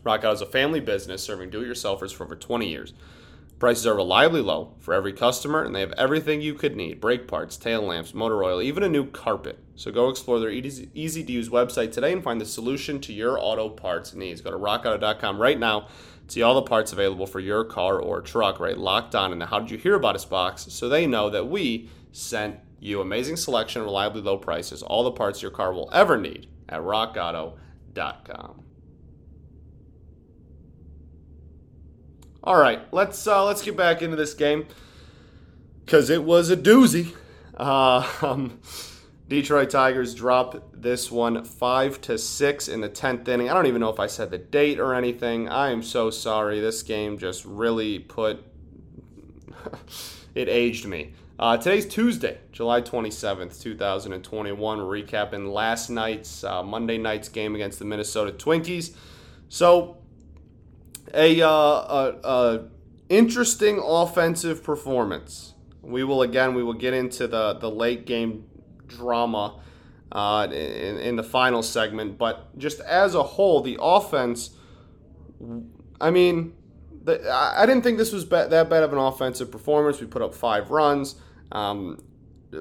RockAuto 0.05 0.35
is 0.35 0.41
a 0.41 0.47
family 0.47 0.81
business 0.81 1.23
serving 1.23 1.51
do 1.51 1.63
it 1.63 1.67
yourselfers 1.67 2.13
for 2.13 2.25
over 2.25 2.37
20 2.37 2.69
years. 2.69 2.93
Prices 3.59 3.87
are 3.87 3.95
reliably 3.95 4.41
low 4.41 4.75
for 4.81 4.93
every 4.93 5.13
customer, 5.13 5.63
and 5.63 5.73
they 5.73 5.81
have 5.81 5.93
everything 5.93 6.41
you 6.41 6.53
could 6.53 6.75
need 6.75 7.01
brake 7.01 7.29
parts, 7.29 7.57
tail 7.57 7.83
lamps, 7.83 8.13
motor 8.13 8.43
oil, 8.43 8.61
even 8.61 8.83
a 8.83 8.89
new 8.89 9.07
carpet. 9.07 9.61
So 9.77 9.93
go 9.93 10.09
explore 10.09 10.41
their 10.41 10.51
easy 10.51 11.25
to 11.25 11.33
use 11.33 11.49
website 11.49 11.93
today 11.93 12.13
and 12.13 12.25
find 12.25 12.41
the 12.41 12.45
solution 12.45 13.01
to 13.03 13.13
your 13.13 13.39
auto 13.39 13.69
parts 13.69 14.15
needs. 14.15 14.41
Go 14.41 14.51
to 14.51 14.59
rockauto.com 14.59 15.41
right 15.41 15.59
now 15.59 15.87
See 16.29 16.43
all 16.43 16.55
the 16.55 16.63
parts 16.63 16.93
available 16.93 17.27
for 17.27 17.41
your 17.41 17.65
car 17.65 17.99
or 17.99 18.21
truck, 18.21 18.59
right? 18.59 18.79
Locked 18.79 19.15
on 19.15 19.33
in 19.33 19.39
the 19.39 19.47
How 19.47 19.59
Did 19.59 19.71
You 19.71 19.79
Hear 19.79 19.95
About 19.95 20.15
Us 20.15 20.25
box 20.25 20.67
so 20.71 20.89
they 20.89 21.07
know 21.07 21.29
that 21.29 21.49
we 21.49 21.91
sent 22.13 22.59
you 22.81 23.01
amazing 23.01 23.37
selection, 23.37 23.83
reliably 23.83 24.23
low 24.23 24.37
prices, 24.37 24.83
all 24.83 25.05
the 25.05 25.13
parts 25.13 25.43
your 25.43 25.51
car 25.51 25.73
will 25.73 25.91
ever 25.93 26.17
need 26.17 26.49
at 26.69 26.81
rockauto.com. 26.81 28.65
All 32.45 32.57
right, 32.57 32.81
let's 32.93 33.25
uh, 33.27 33.45
let's 33.45 33.63
get 33.63 33.77
back 33.77 34.03
into 34.03 34.17
this 34.17 34.35
game 34.35 34.67
because 35.85 36.11
it 36.11 36.25
was 36.25 36.51
a 36.51 36.57
doozy. 36.57 37.15
Uh, 37.57 38.05
um, 38.23 38.59
Detroit 39.33 39.71
Tigers 39.71 40.15
drop 40.15 40.63
this 40.75 41.11
one 41.11 41.43
five 41.43 42.03
to 42.03 42.19
six 42.19 42.69
in 42.69 42.83
the 42.83 42.89
tenth 42.91 43.27
inning. 43.27 43.49
I 43.49 43.55
don't 43.55 43.65
even 43.65 43.81
know 43.81 43.89
if 43.89 43.99
I 43.99 44.07
said 44.07 44.31
the 44.31 44.37
date 44.37 44.79
or 44.79 44.95
anything. 44.95 45.49
I 45.49 45.71
am 45.71 45.83
so 45.83 46.11
sorry. 46.11 46.61
This 46.61 46.83
game 46.83 47.17
just 47.17 47.47
really 47.47 47.99
put 47.99 48.45
it 50.35 50.51
aged 50.51 50.85
me. 50.85 51.15
Uh, 51.39 51.57
today's 51.57 51.87
Tuesday, 51.87 52.41
July 52.53 52.83
27th, 52.83 53.63
2021. 53.63 54.79
We're 54.79 55.03
recapping 55.03 55.51
last 55.51 55.89
night's, 55.89 56.45
uh, 56.45 56.63
Monday 56.63 56.99
night's 56.99 57.31
game 57.31 57.55
against 57.55 57.79
the 57.79 57.87
Minnesota 57.87 58.33
Twinkies. 58.33 58.95
So, 59.49 59.97
a, 61.15 61.41
uh, 61.41 61.49
a 62.23 62.65
interesting 63.09 63.81
offensive 63.83 64.63
performance. 64.63 65.55
We 65.81 66.05
will 66.05 66.21
again, 66.21 66.55
we 66.55 66.63
will 66.63 66.75
get 66.75 66.93
into 66.93 67.27
the 67.27 67.55
the 67.55 67.71
late 67.71 68.05
game 68.05 68.45
drama 68.97 69.61
uh, 70.13 70.47
in, 70.51 70.99
in 70.99 71.17
the 71.17 71.23
final 71.23 71.63
segment, 71.63 72.19
but 72.19 72.57
just 72.59 72.81
as 72.81 73.15
a 73.15 73.23
whole, 73.23 73.61
the 73.61 73.79
offense. 73.81 74.51
I 76.01 76.11
mean, 76.11 76.55
the, 77.05 77.31
I 77.31 77.67
didn't 77.67 77.83
think 77.83 77.99
this 77.99 78.13
was 78.13 78.29
that 78.29 78.51
bad 78.51 78.83
of 78.83 78.93
an 78.93 78.99
offensive 78.99 79.51
performance. 79.51 80.01
We 80.01 80.07
put 80.07 80.23
up 80.23 80.35
five 80.35 80.71
runs. 80.71 81.17
Um, 81.51 82.03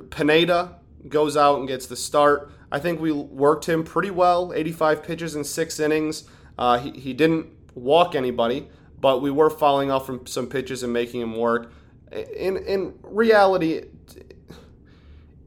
Pineda 0.10 0.78
goes 1.08 1.36
out 1.36 1.60
and 1.60 1.68
gets 1.68 1.86
the 1.88 1.96
start. 1.96 2.52
I 2.72 2.80
think 2.80 3.02
we 3.02 3.12
worked 3.12 3.68
him 3.68 3.84
pretty 3.84 4.12
well 4.12 4.54
85 4.56 5.04
pitches 5.04 5.36
in 5.36 5.44
six 5.44 5.80
innings. 5.80 6.24
Uh, 6.58 6.80
he, 6.80 6.92
he 6.92 7.14
didn't 7.14 7.48
walk 7.76 8.16
anybody, 8.16 8.70
but 9.00 9.22
we 9.22 9.32
were 9.32 9.50
following 9.50 9.92
off 9.92 10.06
from 10.06 10.26
some 10.26 10.48
pitches 10.48 10.84
and 10.84 10.94
making 10.94 11.22
him 11.22 11.36
work. 11.36 11.74
In, 12.12 12.58
in 12.58 12.94
reality, 13.04 13.86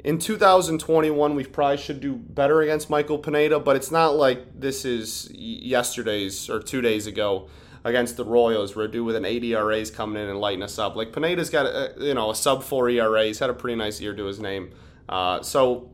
in 0.04 0.18
2021, 0.18 1.34
we 1.34 1.44
probably 1.44 1.78
should 1.78 2.00
do 2.00 2.14
better 2.14 2.61
against 2.61 2.90
Michael 2.90 3.18
Pineda, 3.18 3.58
but 3.58 3.75
it's 3.75 3.90
not 3.90 4.14
like 4.14 4.61
this 4.61 4.84
is 4.84 5.30
yesterday's 5.32 6.50
or 6.50 6.61
two 6.61 6.82
days 6.82 7.06
ago 7.06 7.49
against 7.84 8.18
the 8.18 8.25
Royals, 8.25 8.76
where 8.76 8.84
a 8.84 8.90
dude 8.90 9.06
with 9.06 9.16
an 9.16 9.25
80 9.25 9.54
ERA 9.54 9.76
is 9.76 9.90
coming 9.90 10.23
in 10.23 10.28
and 10.28 10.38
lighting 10.38 10.62
us 10.62 10.78
up. 10.78 10.94
Like 10.94 11.12
Pineda's 11.12 11.49
got 11.49 11.64
a, 11.64 11.94
you 11.99 12.12
know 12.12 12.30
a 12.30 12.34
sub 12.34 12.62
four 12.62 12.90
ERA. 12.90 13.25
He's 13.25 13.38
had 13.38 13.49
a 13.49 13.54
pretty 13.54 13.76
nice 13.76 13.99
year 13.99 14.14
to 14.14 14.25
his 14.25 14.38
name. 14.38 14.73
Uh, 15.08 15.42
so 15.42 15.90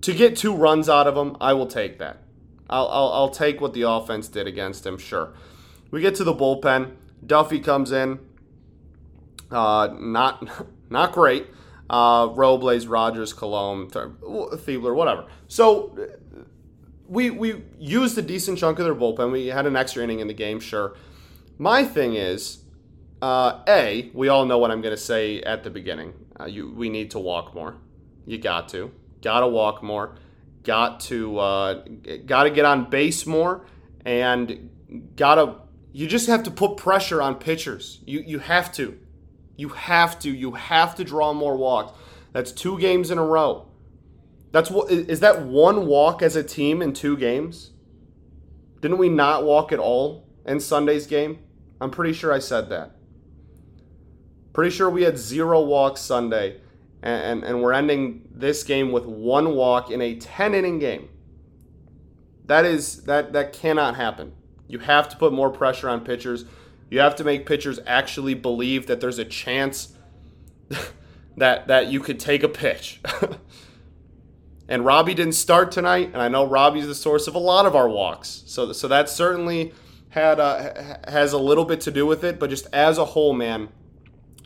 to 0.00 0.14
get 0.14 0.36
two 0.36 0.54
runs 0.54 0.88
out 0.88 1.06
of 1.06 1.14
him, 1.14 1.36
I 1.42 1.52
will 1.52 1.66
take 1.66 1.98
that. 1.98 2.22
I'll, 2.70 2.88
I'll, 2.88 3.12
I'll 3.12 3.30
take 3.30 3.60
what 3.60 3.74
the 3.74 3.82
offense 3.82 4.28
did 4.28 4.46
against 4.46 4.86
him. 4.86 4.96
Sure. 4.96 5.34
We 5.90 6.00
get 6.00 6.14
to 6.16 6.24
the 6.24 6.34
bullpen. 6.34 6.92
Duffey 7.24 7.62
comes 7.62 7.92
in. 7.92 8.18
Uh, 9.50 9.94
not 9.98 10.48
not 10.90 11.12
great. 11.12 11.48
Uh, 11.90 12.28
Robles, 12.34 12.86
Rogers, 12.86 13.34
Colomé, 13.34 13.90
Thielbar, 13.90 14.94
whatever. 14.94 15.26
So 15.48 15.98
we 17.08 17.30
we 17.30 17.62
used 17.78 18.16
a 18.18 18.22
decent 18.22 18.58
chunk 18.58 18.78
of 18.78 18.84
their 18.84 18.94
bullpen. 18.94 19.30
We 19.32 19.48
had 19.48 19.66
an 19.66 19.76
extra 19.76 20.02
inning 20.02 20.20
in 20.20 20.28
the 20.28 20.34
game, 20.34 20.60
sure. 20.60 20.96
My 21.58 21.84
thing 21.84 22.14
is, 22.14 22.64
uh, 23.22 23.62
a 23.68 24.10
we 24.14 24.28
all 24.28 24.46
know 24.46 24.58
what 24.58 24.70
I'm 24.70 24.80
going 24.80 24.94
to 24.94 25.00
say 25.00 25.40
at 25.42 25.62
the 25.62 25.70
beginning. 25.70 26.14
Uh, 26.38 26.46
you 26.46 26.72
we 26.74 26.88
need 26.88 27.10
to 27.12 27.18
walk 27.18 27.54
more. 27.54 27.76
You 28.26 28.38
got 28.38 28.68
to, 28.70 28.90
got 29.22 29.40
to 29.40 29.48
walk 29.48 29.82
more. 29.82 30.16
Got 30.62 31.00
to 31.00 31.38
uh, 31.38 31.84
got 32.26 32.44
to 32.44 32.50
get 32.50 32.64
on 32.64 32.88
base 32.88 33.26
more, 33.26 33.66
and 34.04 34.70
got 35.16 35.34
to. 35.36 35.56
You 35.92 36.08
just 36.08 36.26
have 36.26 36.42
to 36.44 36.50
put 36.50 36.76
pressure 36.76 37.20
on 37.22 37.36
pitchers. 37.36 38.00
You 38.06 38.20
you 38.20 38.38
have 38.38 38.72
to, 38.72 38.98
you 39.56 39.70
have 39.70 40.18
to, 40.20 40.30
you 40.30 40.52
have 40.52 40.94
to 40.96 41.04
draw 41.04 41.32
more 41.32 41.56
walks. 41.56 41.92
That's 42.32 42.52
two 42.52 42.78
games 42.78 43.10
in 43.10 43.18
a 43.18 43.24
row. 43.24 43.68
That's 44.54 44.70
what 44.70 44.90
is 44.90 45.18
that 45.18 45.42
one 45.42 45.86
walk 45.86 46.22
as 46.22 46.36
a 46.36 46.42
team 46.44 46.80
in 46.80 46.92
two 46.92 47.16
games? 47.16 47.72
Didn't 48.80 48.98
we 48.98 49.08
not 49.08 49.44
walk 49.44 49.72
at 49.72 49.80
all 49.80 50.28
in 50.46 50.60
Sunday's 50.60 51.08
game? 51.08 51.40
I'm 51.80 51.90
pretty 51.90 52.12
sure 52.12 52.32
I 52.32 52.38
said 52.38 52.68
that. 52.68 52.92
Pretty 54.52 54.70
sure 54.70 54.88
we 54.88 55.02
had 55.02 55.18
zero 55.18 55.60
walks 55.62 56.02
Sunday, 56.02 56.60
and, 57.02 57.22
and, 57.22 57.44
and 57.44 57.62
we're 57.62 57.72
ending 57.72 58.28
this 58.30 58.62
game 58.62 58.92
with 58.92 59.06
one 59.06 59.56
walk 59.56 59.90
in 59.90 60.00
a 60.00 60.14
10 60.14 60.54
inning 60.54 60.78
game. 60.78 61.08
That 62.46 62.64
is 62.64 63.04
that 63.04 63.32
that 63.32 63.52
cannot 63.52 63.96
happen. 63.96 64.34
You 64.68 64.78
have 64.78 65.08
to 65.08 65.16
put 65.16 65.32
more 65.32 65.50
pressure 65.50 65.88
on 65.88 66.04
pitchers. 66.04 66.44
You 66.90 67.00
have 67.00 67.16
to 67.16 67.24
make 67.24 67.46
pitchers 67.46 67.80
actually 67.86 68.34
believe 68.34 68.86
that 68.86 69.00
there's 69.00 69.18
a 69.18 69.24
chance 69.24 69.94
that 71.36 71.66
that 71.68 71.88
you 71.88 72.00
could 72.00 72.20
take 72.20 72.42
a 72.42 72.48
pitch. 72.48 73.00
And 74.68 74.84
Robbie 74.84 75.14
didn't 75.14 75.34
start 75.34 75.72
tonight, 75.72 76.10
and 76.12 76.22
I 76.22 76.28
know 76.28 76.46
Robbie's 76.46 76.86
the 76.86 76.94
source 76.94 77.26
of 77.26 77.34
a 77.34 77.38
lot 77.38 77.66
of 77.66 77.76
our 77.76 77.88
walks. 77.88 78.44
So, 78.46 78.72
so 78.72 78.88
that 78.88 79.10
certainly 79.10 79.74
had 80.10 80.40
uh, 80.40 80.98
has 81.08 81.32
a 81.32 81.38
little 81.38 81.66
bit 81.66 81.80
to 81.82 81.90
do 81.90 82.06
with 82.06 82.24
it. 82.24 82.38
But 82.38 82.48
just 82.48 82.66
as 82.72 82.96
a 82.96 83.04
whole, 83.04 83.34
man, 83.34 83.68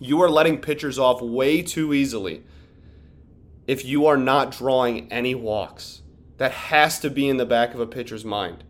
you 0.01 0.21
are 0.21 0.29
letting 0.29 0.59
pitchers 0.59 0.99
off 0.99 1.23
way 1.23 1.63
too 1.63 1.95
easily. 1.95 2.43
If 3.69 3.85
you 3.85 4.07
are 4.07 4.17
not 4.17 4.51
drawing 4.51 5.13
any 5.13 5.35
walks, 5.35 6.03
that 6.39 6.51
has 6.51 6.99
to 7.01 7.11
be 7.11 7.29
in 7.29 7.37
the 7.37 7.47
back 7.47 7.75
of 7.75 7.81
a 7.81 7.87
pitcher's 7.87 8.25
mind. 8.25 8.65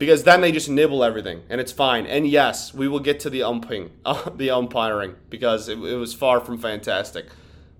Because 0.00 0.24
then 0.24 0.40
they 0.40 0.50
just 0.50 0.70
nibble 0.70 1.04
everything, 1.04 1.42
and 1.50 1.60
it's 1.60 1.72
fine. 1.72 2.06
And 2.06 2.26
yes, 2.26 2.72
we 2.72 2.88
will 2.88 3.00
get 3.00 3.20
to 3.20 3.28
the 3.28 3.42
umping, 3.42 3.90
uh, 4.06 4.30
the 4.34 4.50
umpiring, 4.50 5.16
because 5.28 5.68
it, 5.68 5.76
it 5.76 5.96
was 5.96 6.14
far 6.14 6.40
from 6.40 6.56
fantastic. 6.56 7.26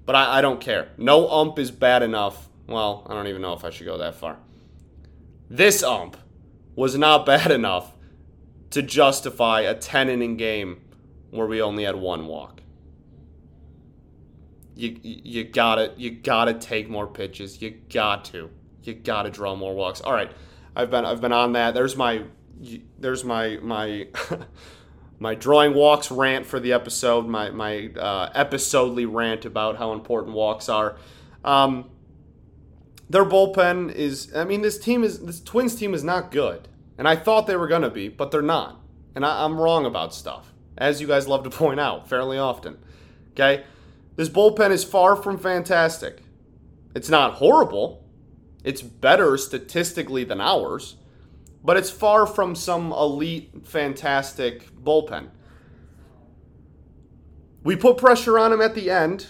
But 0.04 0.16
I, 0.16 0.38
I 0.38 0.40
don't 0.42 0.60
care. 0.60 0.88
No 0.98 1.30
ump 1.30 1.58
is 1.58 1.70
bad 1.70 2.02
enough. 2.02 2.50
Well, 2.66 3.06
I 3.08 3.14
don't 3.14 3.26
even 3.26 3.40
know 3.40 3.54
if 3.54 3.64
I 3.64 3.70
should 3.70 3.86
go 3.86 3.96
that 3.96 4.16
far. 4.16 4.36
This 5.48 5.82
ump 5.82 6.18
was 6.76 6.94
not 6.94 7.24
bad 7.34 7.50
enough 7.50 7.96
to 8.68 8.82
justify 8.82 9.62
a 9.62 9.74
10 9.74 10.10
inning 10.10 10.36
game 10.36 10.82
where 11.30 11.46
we 11.46 11.62
only 11.62 11.84
had 11.84 11.96
one 11.96 12.26
walk. 12.26 12.60
You, 14.76 14.94
you 15.02 15.44
gotta 15.44 15.94
you 15.96 16.10
gotta 16.10 16.52
take 16.52 16.90
more 16.90 17.06
pitches. 17.06 17.62
You 17.62 17.70
got 17.90 18.26
to. 18.26 18.50
You 18.82 18.92
gotta 18.92 19.30
draw 19.30 19.54
more 19.54 19.74
walks. 19.74 20.02
All 20.02 20.12
right, 20.12 20.30
I've 20.74 20.90
been 20.90 21.04
I've 21.04 21.20
been 21.20 21.32
on 21.32 21.52
that. 21.52 21.74
There's 21.74 21.96
my 21.96 22.22
there's 22.98 23.24
my 23.24 23.58
my 23.62 24.08
my 25.18 25.34
drawing 25.34 25.74
walks 25.74 26.10
rant 26.10 26.46
for 26.46 26.60
the 26.60 26.72
episode, 26.72 27.26
my 27.26 27.50
my 27.50 27.88
uh, 27.88 28.30
episodely 28.34 29.06
rant 29.06 29.44
about 29.44 29.76
how 29.76 29.92
important 29.92 30.34
walks 30.34 30.68
are. 30.68 30.96
Um, 31.44 31.90
their 33.08 33.24
bullpen 33.24 33.92
is, 33.92 34.32
I 34.36 34.44
mean, 34.44 34.62
this 34.62 34.78
team 34.78 35.02
is 35.02 35.20
this 35.20 35.40
Twins 35.40 35.74
team 35.74 35.94
is 35.94 36.04
not 36.04 36.30
good, 36.30 36.68
and 36.96 37.08
I 37.08 37.16
thought 37.16 37.46
they 37.46 37.56
were 37.56 37.68
gonna 37.68 37.90
be, 37.90 38.08
but 38.08 38.30
they're 38.30 38.40
not, 38.40 38.80
and 39.14 39.26
I, 39.26 39.44
I'm 39.44 39.60
wrong 39.60 39.84
about 39.84 40.14
stuff, 40.14 40.52
as 40.78 41.00
you 41.00 41.06
guys 41.06 41.26
love 41.26 41.42
to 41.44 41.50
point 41.64 41.80
out 41.80 42.08
fairly 42.08 42.38
often. 42.38 42.78
Okay, 43.32 43.64
this 44.16 44.28
bullpen 44.28 44.70
is 44.70 44.84
far 44.84 45.16
from 45.16 45.38
fantastic. 45.38 46.22
It's 46.94 47.08
not 47.08 47.34
horrible. 47.34 47.99
It's 48.64 48.82
better 48.82 49.36
statistically 49.36 50.24
than 50.24 50.40
ours 50.40 50.96
but 51.62 51.76
it's 51.76 51.90
far 51.90 52.26
from 52.26 52.54
some 52.54 52.92
elite, 52.92 53.66
fantastic 53.66 54.74
bullpen. 54.82 55.28
We 57.62 57.76
put 57.76 57.98
pressure 57.98 58.38
on 58.38 58.52
him 58.52 58.62
at 58.62 58.74
the 58.74 58.90
end, 58.90 59.26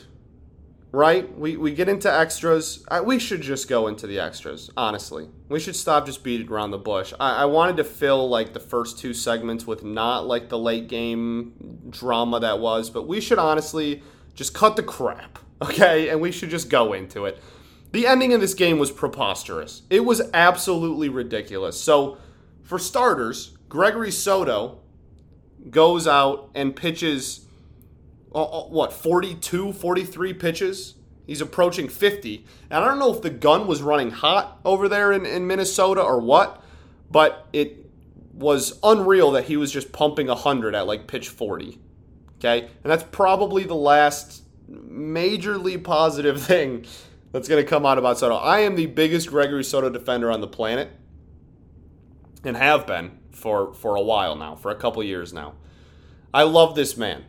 right? 0.93 1.37
We, 1.37 1.57
we 1.57 1.73
get 1.73 1.89
into 1.89 2.13
extras. 2.13 2.85
I, 2.89 3.01
we 3.01 3.19
should 3.19 3.41
just 3.41 3.69
go 3.69 3.89
into 3.89 4.07
the 4.07 4.21
extras, 4.21 4.71
honestly. 4.77 5.29
We 5.49 5.59
should 5.59 5.75
stop 5.75 6.07
just 6.07 6.23
beating 6.23 6.49
around 6.49 6.71
the 6.71 6.79
bush. 6.79 7.13
I, 7.19 7.43
I 7.43 7.45
wanted 7.47 7.77
to 7.79 7.85
fill 7.85 8.29
like 8.29 8.53
the 8.53 8.61
first 8.61 9.01
two 9.01 9.13
segments 9.13 9.67
with 9.67 9.83
not 9.83 10.29
like 10.29 10.49
the 10.49 10.59
late 10.59 10.87
game 10.87 11.81
drama 11.91 12.39
that 12.39 12.61
was, 12.61 12.89
but 12.89 13.09
we 13.09 13.21
should 13.21 13.41
honestly 13.41 14.05
just 14.35 14.55
cut 14.55 14.77
the 14.77 14.85
crap, 14.85 15.41
okay? 15.63 16.11
And 16.11 16.21
we 16.21 16.31
should 16.31 16.51
just 16.51 16.71
go 16.71 16.93
into 16.93 17.25
it. 17.25 17.43
The 17.93 18.07
ending 18.07 18.33
of 18.33 18.41
this 18.41 18.55
game 18.55 18.79
was 18.79 18.91
preposterous. 18.91 19.83
It 19.91 20.05
was 20.05 20.23
absolutely 20.33 21.09
ridiculous. 21.09 21.81
So, 21.81 22.19
for 22.63 22.79
starters, 22.79 23.57
Gregory 23.69 24.13
Soto 24.13 24.81
goes 25.69 26.07
out 26.07 26.51
and 26.55 26.75
pitches 26.75 27.47
uh, 28.35 28.43
uh 28.43 28.65
what 28.69 28.93
42 28.93 29.73
43 29.73 30.33
pitches 30.35 30.95
he's 31.27 31.41
approaching 31.41 31.89
50 31.89 32.47
and 32.71 32.83
i 32.83 32.89
don't 32.89 32.99
know 32.99 33.13
if 33.13 33.21
the 33.21 33.31
gun 33.31 33.67
was 33.67 33.83
running 33.83 34.11
hot 34.11 34.59
over 34.65 34.89
there 34.89 35.13
in, 35.13 35.27
in 35.27 35.47
minnesota 35.47 36.01
or 36.01 36.19
what 36.19 36.63
but 37.11 37.47
it 37.53 37.91
was 38.33 38.79
unreal 38.83 39.33
that 39.33 39.45
he 39.45 39.57
was 39.57 39.71
just 39.71 39.93
pumping 39.93 40.29
100 40.29 40.75
at 40.75 40.87
like 40.87 41.07
pitch 41.07 41.29
40 41.29 41.79
okay 42.39 42.63
and 42.63 42.91
that's 42.91 43.05
probably 43.11 43.65
the 43.65 43.75
last 43.75 44.43
majorly 44.71 45.83
positive 45.83 46.43
thing 46.47 46.87
that's 47.33 47.49
going 47.49 47.63
to 47.63 47.69
come 47.69 47.87
out 47.87 47.99
about 47.99 48.19
Soto. 48.19 48.37
I 48.37 48.61
am 48.61 48.77
the 48.77 48.87
biggest 48.87 49.29
Gregory 49.29 49.65
Soto 49.65 49.89
defender 49.89 50.31
on 50.31 50.41
the 50.41 50.49
planet 50.49 50.91
and 52.45 52.57
have 52.57 52.87
been 52.87 53.19
for, 53.31 53.73
for 53.75 53.97
a 53.97 54.03
while 54.03 54.35
now, 54.35 54.55
for 54.55 54.71
a 54.71 54.75
couple 54.75 55.03
years 55.03 55.33
now. 55.33 55.55
I 56.33 56.43
love 56.43 56.75
this 56.75 56.97
man. 56.97 57.25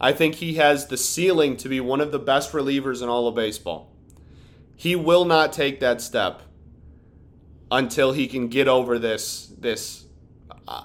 I 0.00 0.12
think 0.12 0.36
he 0.36 0.54
has 0.54 0.86
the 0.86 0.96
ceiling 0.96 1.56
to 1.58 1.68
be 1.68 1.80
one 1.80 2.00
of 2.00 2.12
the 2.12 2.18
best 2.18 2.52
relievers 2.52 3.02
in 3.02 3.08
all 3.08 3.26
of 3.26 3.34
baseball. 3.34 3.92
He 4.76 4.94
will 4.94 5.24
not 5.24 5.52
take 5.52 5.80
that 5.80 6.00
step 6.00 6.42
until 7.70 8.12
he 8.12 8.26
can 8.26 8.48
get 8.48 8.68
over 8.68 8.98
this 8.98 9.52
this 9.58 10.04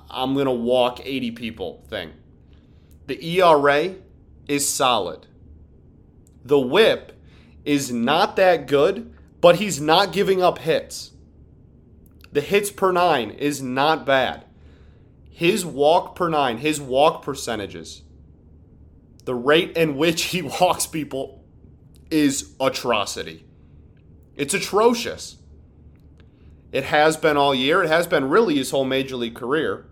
I'm 0.09 0.33
going 0.33 0.45
to 0.45 0.51
walk 0.51 1.01
80 1.03 1.31
people 1.31 1.83
thing. 1.89 2.13
The 3.07 3.39
ERA 3.39 3.95
is 4.47 4.67
solid. 4.67 5.27
The 6.45 6.59
whip 6.59 7.19
is 7.65 7.91
not 7.91 8.35
that 8.35 8.67
good, 8.67 9.13
but 9.41 9.57
he's 9.57 9.79
not 9.79 10.13
giving 10.13 10.41
up 10.41 10.59
hits. 10.59 11.11
The 12.31 12.41
hits 12.41 12.71
per 12.71 12.91
nine 12.91 13.31
is 13.31 13.61
not 13.61 14.05
bad. 14.05 14.45
His 15.29 15.65
walk 15.65 16.15
per 16.15 16.29
nine, 16.29 16.57
his 16.57 16.79
walk 16.79 17.23
percentages, 17.23 18.03
the 19.25 19.35
rate 19.35 19.75
in 19.77 19.97
which 19.97 20.25
he 20.25 20.41
walks 20.61 20.87
people 20.87 21.43
is 22.09 22.53
atrocity. 22.59 23.45
It's 24.35 24.53
atrocious. 24.53 25.37
It 26.71 26.85
has 26.85 27.17
been 27.17 27.37
all 27.37 27.53
year. 27.53 27.83
It 27.83 27.89
has 27.89 28.07
been 28.07 28.29
really 28.29 28.55
his 28.55 28.71
whole 28.71 28.85
major 28.85 29.15
league 29.15 29.35
career. 29.35 29.85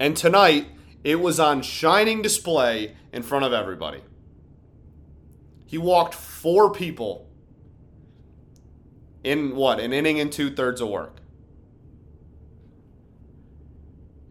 And 0.00 0.16
tonight, 0.16 0.66
it 1.04 1.20
was 1.20 1.38
on 1.38 1.62
shining 1.62 2.22
display 2.22 2.96
in 3.12 3.22
front 3.22 3.44
of 3.44 3.52
everybody. 3.52 4.02
He 5.68 5.76
walked 5.76 6.14
four 6.14 6.72
people 6.72 7.28
in 9.22 9.54
what? 9.54 9.80
An 9.80 9.92
inning 9.92 10.18
and 10.18 10.32
two 10.32 10.50
thirds 10.50 10.80
of 10.80 10.88
work. 10.88 11.18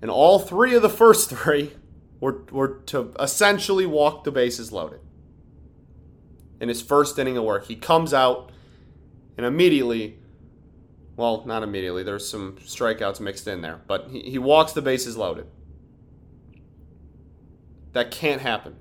And 0.02 0.10
all 0.10 0.40
three 0.40 0.74
of 0.74 0.82
the 0.82 0.90
first 0.90 1.30
three 1.36 1.74
were, 2.20 2.44
were 2.52 2.80
to 2.88 3.14
essentially 3.20 3.86
walk 3.86 4.24
the 4.24 4.32
bases 4.32 4.72
loaded. 4.72 5.00
In 6.60 6.70
his 6.70 6.82
first 6.82 7.20
inning 7.20 7.38
of 7.38 7.44
work, 7.44 7.68
he 7.68 7.76
comes 7.76 8.16
out 8.16 8.52
and 9.38 9.46
immediately, 9.46 10.18
well, 11.16 11.44
not 11.46 11.62
immediately, 11.62 12.02
there's 12.02 12.28
some 12.28 12.58
strikeouts 12.64 13.20
mixed 13.20 13.48
in 13.48 13.62
there, 13.62 13.82
but 13.86 14.08
he, 14.10 14.22
he 14.22 14.38
walks 14.40 14.72
the 14.72 14.82
bases 14.82 15.16
loaded. 15.16 15.46
That 17.94 18.10
can't 18.10 18.42
happen. 18.42 18.78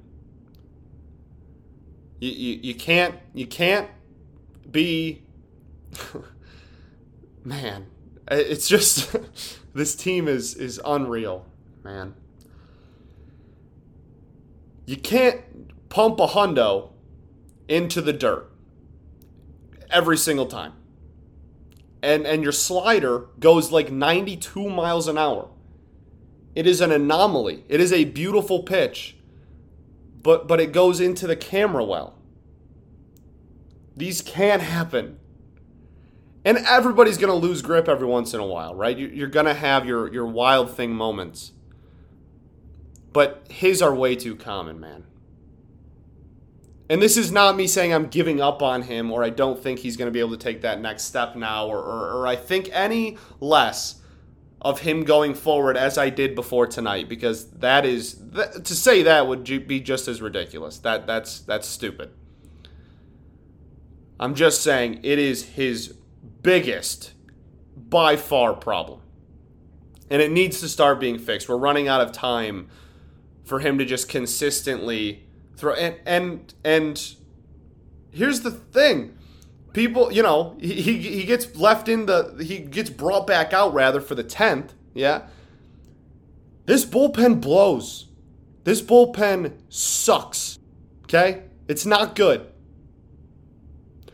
You, 2.20 2.30
you, 2.30 2.60
you 2.62 2.74
can't 2.74 3.16
you 3.34 3.46
can't 3.46 3.90
be 4.70 5.22
man 7.44 7.86
it's 8.30 8.68
just 8.68 9.14
this 9.74 9.94
team 9.94 10.26
is 10.28 10.54
is 10.54 10.80
unreal 10.84 11.46
man. 11.86 12.14
You 14.86 14.96
can't 14.96 15.88
pump 15.88 16.18
a 16.20 16.26
hundo 16.26 16.90
into 17.68 18.00
the 18.00 18.12
dirt 18.12 18.50
every 19.90 20.16
single 20.16 20.46
time. 20.46 20.72
And 22.02 22.26
and 22.26 22.42
your 22.42 22.52
slider 22.52 23.26
goes 23.38 23.72
like 23.72 23.90
92 23.90 24.68
miles 24.68 25.08
an 25.08 25.16
hour. 25.16 25.48
It 26.54 26.66
is 26.66 26.80
an 26.80 26.90
anomaly. 26.90 27.64
It 27.68 27.80
is 27.80 27.92
a 27.92 28.04
beautiful 28.04 28.62
pitch 28.62 29.15
but 30.26 30.48
but 30.48 30.60
it 30.60 30.72
goes 30.72 31.00
into 31.00 31.26
the 31.26 31.36
camera 31.36 31.84
well. 31.84 32.18
These 33.96 34.20
can't 34.20 34.60
happen. 34.60 35.18
And 36.44 36.58
everybody's 36.58 37.16
going 37.16 37.32
to 37.32 37.46
lose 37.46 37.62
grip 37.62 37.88
every 37.88 38.06
once 38.06 38.34
in 38.34 38.40
a 38.40 38.46
while, 38.46 38.74
right? 38.74 38.96
You're 38.96 39.26
going 39.28 39.46
to 39.46 39.54
have 39.54 39.84
your, 39.84 40.12
your 40.12 40.26
wild 40.26 40.70
thing 40.70 40.92
moments. 40.94 41.52
But 43.12 43.46
his 43.50 43.82
are 43.82 43.92
way 43.92 44.14
too 44.14 44.36
common, 44.36 44.78
man. 44.78 45.04
And 46.88 47.02
this 47.02 47.16
is 47.16 47.32
not 47.32 47.56
me 47.56 47.66
saying 47.66 47.92
I'm 47.92 48.06
giving 48.06 48.40
up 48.40 48.62
on 48.62 48.82
him 48.82 49.10
or 49.10 49.24
I 49.24 49.30
don't 49.30 49.60
think 49.60 49.80
he's 49.80 49.96
going 49.96 50.06
to 50.06 50.12
be 50.12 50.20
able 50.20 50.36
to 50.36 50.36
take 50.36 50.60
that 50.60 50.80
next 50.80 51.04
step 51.04 51.34
now 51.34 51.66
or, 51.66 51.78
or, 51.78 52.12
or 52.12 52.26
I 52.28 52.36
think 52.36 52.68
any 52.72 53.18
less 53.40 54.00
of 54.60 54.80
him 54.80 55.04
going 55.04 55.34
forward 55.34 55.76
as 55.76 55.98
I 55.98 56.10
did 56.10 56.34
before 56.34 56.66
tonight 56.66 57.08
because 57.08 57.50
that 57.50 57.84
is 57.84 58.20
to 58.34 58.74
say 58.74 59.02
that 59.02 59.26
would 59.26 59.44
be 59.66 59.80
just 59.80 60.08
as 60.08 60.22
ridiculous. 60.22 60.78
That 60.78 61.06
that's 61.06 61.40
that's 61.40 61.68
stupid. 61.68 62.10
I'm 64.18 64.34
just 64.34 64.62
saying 64.62 65.00
it 65.02 65.18
is 65.18 65.44
his 65.50 65.94
biggest 66.42 67.12
by 67.76 68.16
far 68.16 68.54
problem. 68.54 69.00
And 70.08 70.22
it 70.22 70.30
needs 70.30 70.60
to 70.60 70.68
start 70.68 71.00
being 71.00 71.18
fixed. 71.18 71.48
We're 71.48 71.56
running 71.56 71.88
out 71.88 72.00
of 72.00 72.12
time 72.12 72.68
for 73.44 73.60
him 73.60 73.78
to 73.78 73.84
just 73.84 74.08
consistently 74.08 75.24
throw 75.56 75.74
and 75.74 75.96
and 76.04 76.54
and 76.64 77.14
here's 78.10 78.40
the 78.40 78.50
thing 78.50 79.15
people, 79.76 80.10
you 80.10 80.22
know, 80.22 80.56
he, 80.58 80.72
he 80.72 81.24
gets 81.24 81.54
left 81.54 81.86
in 81.86 82.06
the, 82.06 82.34
he 82.42 82.60
gets 82.60 82.88
brought 82.88 83.26
back 83.26 83.52
out 83.52 83.74
rather 83.74 84.00
for 84.00 84.14
the 84.14 84.24
10th. 84.24 84.70
Yeah. 84.94 85.26
This 86.64 86.86
bullpen 86.86 87.42
blows. 87.42 88.06
This 88.64 88.80
bullpen 88.80 89.52
sucks. 89.68 90.58
Okay? 91.04 91.42
It's 91.68 91.84
not 91.84 92.16
good. 92.16 92.50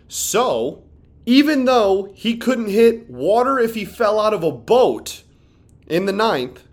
So, 0.09 0.83
even 1.27 1.65
though 1.65 2.13
he 2.13 2.37
couldn't 2.37 2.69
hit 2.69 3.09
water 3.09 3.61
if 3.61 3.77
he 3.77 3.85
fell 3.85 4.19
out 4.19 4.35
of 4.35 4.43
a 4.43 4.51
boat 4.51 5.23
in 5.87 6.07
the 6.07 6.13
ninth, 6.13 6.67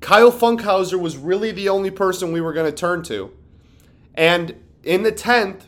Kyle 0.00 0.32
Funkhouser 0.32 0.98
was 0.98 1.16
really 1.16 1.52
the 1.52 1.68
only 1.68 1.92
person 1.92 2.32
we 2.32 2.40
were 2.40 2.52
going 2.52 2.66
to 2.70 2.76
turn 2.76 3.04
to. 3.04 3.32
And 4.16 4.56
in 4.82 5.04
the 5.04 5.12
10th, 5.12 5.66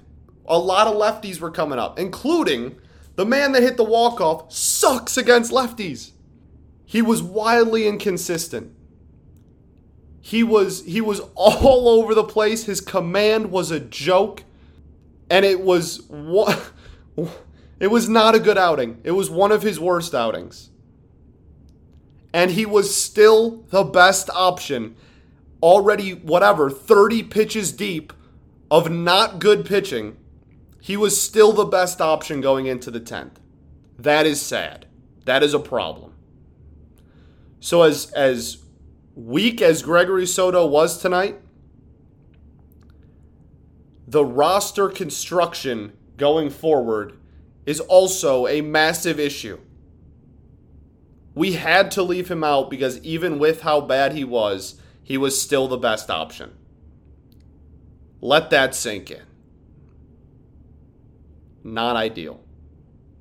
a 0.53 0.59
lot 0.59 0.87
of 0.87 0.95
lefties 0.95 1.41
were 1.41 1.51
coming 1.51 1.79
up, 1.79 1.99
including 1.99 2.77
the 3.17 3.25
man 3.25 3.53
that 3.53 3.63
hit 3.63 3.79
the 3.79 3.85
walk-off 3.85 4.53
sucks 4.53 5.17
against 5.17 5.51
lefties. 5.51 6.11
He 6.85 7.01
was 7.01 7.23
wildly 7.23 7.89
inconsistent. 7.89 8.71
He 10.21 10.43
was 10.43 10.85
he 10.85 11.01
was 11.01 11.21
all 11.35 11.89
over 11.99 12.15
the 12.15 12.23
place. 12.23 12.65
His 12.65 12.83
command 12.83 13.51
was 13.51 13.71
a 13.71 13.81
joke, 13.81 14.45
and 15.31 15.47
it 15.47 15.63
was 15.63 16.03
it 17.81 17.89
was 17.89 18.11
not 18.11 18.35
a 18.35 18.39
good 18.39 18.59
outing. 18.59 19.01
It 19.05 19.13
was 19.13 19.31
one 19.31 19.53
of 19.53 19.63
his 19.63 19.81
worst 19.81 20.15
outings. 20.15 20.69
And 22.35 22.51
he 22.51 22.67
was 22.67 22.95
still 22.95 23.65
the 23.71 23.85
best 23.85 24.29
option. 24.31 24.97
Already 25.63 26.13
whatever, 26.13 26.71
30 26.71 27.23
pitches 27.25 27.73
deep 27.73 28.13
of 28.71 28.91
not 28.91 29.39
good 29.39 29.65
pitching 29.65 30.17
he 30.83 30.97
was 30.97 31.19
still 31.19 31.53
the 31.53 31.65
best 31.65 32.01
option 32.01 32.41
going 32.41 32.67
into 32.67 32.91
the 32.91 33.01
10th. 33.01 33.37
That 33.97 34.27
is 34.27 34.43
sad. 34.43 34.87
That 35.27 35.45
is 35.45 35.55
a 35.55 35.61
problem. 35.61 36.13
So 37.61 37.83
as 37.83 38.11
as 38.11 38.59
weak 39.15 39.63
as 39.63 39.83
Gregory 39.83 40.27
Soto 40.27 40.67
was 40.67 40.99
tonight, 40.99 41.37
the 44.09 44.25
roster 44.25 44.89
construction 44.89 45.93
going 46.17 46.51
forward 46.51 47.17
is 47.65 47.79
also 47.79 48.49
a 48.49 48.61
massive 48.61 49.21
issue. 49.21 49.61
We 51.37 51.53
had 51.53 51.93
to 51.93 52.03
leave 52.03 52.29
him 52.29 52.43
out 52.43 52.69
because 52.69 52.99
even 53.05 53.39
with 53.39 53.61
how 53.61 53.83
bad 53.83 54.15
he 54.15 54.25
was, 54.25 54.81
he 55.01 55.17
was 55.17 55.41
still 55.41 55.69
the 55.69 55.77
best 55.77 56.11
option. 56.11 56.51
Let 58.21 58.51
that 58.51 58.75
sink 58.75 59.13
in. 59.13 59.23
Not 61.65 61.97
ideal. 61.97 62.41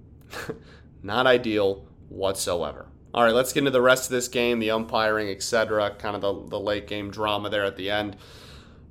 Not 1.03 1.27
ideal 1.27 1.85
whatsoever. 2.09 2.87
All 3.13 3.23
right, 3.23 3.33
let's 3.33 3.51
get 3.51 3.59
into 3.59 3.71
the 3.71 3.81
rest 3.81 4.05
of 4.05 4.11
this 4.11 4.27
game, 4.27 4.59
the 4.59 4.71
umpiring, 4.71 5.29
etc. 5.29 5.95
Kind 5.99 6.15
of 6.15 6.21
the, 6.21 6.49
the 6.49 6.59
late 6.59 6.87
game 6.87 7.11
drama 7.11 7.49
there 7.49 7.65
at 7.65 7.75
the 7.75 7.89
end. 7.89 8.15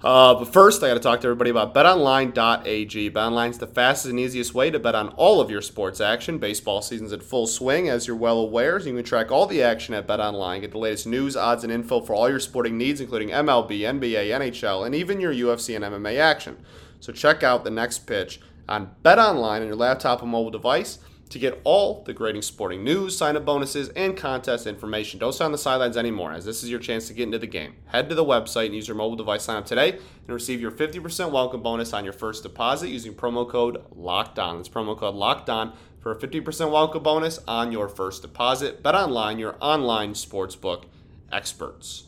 Uh, 0.03 0.35
but 0.35 0.47
first, 0.47 0.83
I 0.83 0.89
got 0.89 0.95
to 0.95 1.01
talk 1.01 1.21
to 1.21 1.27
everybody 1.27 1.51
about 1.51 1.75
betonline.ag. 1.75 3.11
BetOnline 3.11 3.51
is 3.51 3.59
the 3.59 3.67
fastest 3.67 4.11
and 4.11 4.19
easiest 4.19 4.55
way 4.55 4.71
to 4.71 4.79
bet 4.79 4.95
on 4.95 5.09
all 5.11 5.43
of 5.43 5.51
your 5.51 5.61
sports 5.61 6.01
action. 6.01 6.39
Baseball 6.39 6.81
season's 6.81 7.13
in 7.13 7.21
full 7.21 7.47
swing, 7.47 7.89
as 7.89 8.07
you're 8.07 8.17
well 8.17 8.39
aware. 8.39 8.81
So 8.81 8.89
you 8.89 8.95
can 8.95 9.05
track 9.05 9.31
all 9.31 9.47
the 9.47 9.63
action 9.63 9.93
at 9.93 10.07
BetOnline. 10.07 10.63
Get 10.63 10.71
the 10.71 10.79
latest 10.79 11.07
news, 11.07 11.37
odds, 11.37 11.65
and 11.65 11.73
info 11.73 12.01
for 12.01 12.15
all 12.15 12.31
your 12.31 12.41
sporting 12.41 12.79
needs, 12.79 13.01
including 13.01 13.29
MLB, 13.29 13.81
NBA, 13.81 14.31
NHL, 14.31 14.87
and 14.87 14.95
even 14.95 15.21
your 15.21 15.35
UFC 15.35 15.77
and 15.77 15.85
MMA 15.85 16.19
action. 16.19 16.57
So 17.01 17.13
check 17.13 17.43
out 17.43 17.65
the 17.65 17.71
next 17.71 18.01
pitch 18.07 18.41
on 18.71 18.95
BetOnline 19.05 19.61
on 19.61 19.67
your 19.67 19.77
laptop 19.77 20.23
or 20.23 20.27
mobile 20.27 20.51
device 20.51 21.01
to 21.31 21.39
get 21.39 21.61
all 21.63 22.03
the 22.05 22.13
grading 22.13 22.43
sporting 22.43 22.83
news, 22.83 23.17
sign 23.17 23.37
up 23.37 23.45
bonuses, 23.45 23.89
and 23.91 24.17
contest 24.17 24.67
information. 24.67 25.21
Don't 25.21 25.33
sit 25.33 25.45
on 25.45 25.53
the 25.53 25.59
sidelines 25.59 25.97
anymore, 25.97 26.33
as 26.33 26.45
this 26.45 26.65
is 26.65 26.71
your 26.71 26.81
chance 26.81 27.07
to 27.07 27.15
get 27.15 27.25
into 27.25 27.39
the 27.39 27.47
game. 27.47 27.75
Head 27.87 28.09
to 28.09 28.17
the 28.17 28.25
website 28.25 28.67
and 28.67 28.75
use 28.75 28.89
your 28.89 28.97
mobile 28.97 29.17
device 29.17 29.45
sign 29.45 29.57
up 29.57 29.67
today 29.67 29.93
and 29.93 30.29
receive 30.29 30.61
your 30.61 30.73
50% 30.73 31.31
welcome 31.31 31.63
bonus 31.63 31.93
on 31.93 32.05
your 32.05 32.13
first 32.13 32.43
deposit 32.43 32.89
using 32.89 33.15
promo 33.15 33.49
code 33.49 33.85
LOCKED 33.95 34.39
ON. 34.39 34.57
That's 34.57 34.69
promo 34.69 34.99
code 34.99 35.15
LOCKED 35.15 35.49
ON 35.49 35.73
for 36.01 36.11
a 36.11 36.17
50% 36.17 36.73
welcome 36.73 37.03
bonus 37.03 37.39
on 37.47 37.71
your 37.71 37.89
first 37.89 38.23
deposit. 38.23 38.83
Bet 38.83 38.97
online, 38.97 39.39
your 39.39 39.57
online 39.61 40.15
sportsbook 40.15 40.85
experts. 41.31 42.05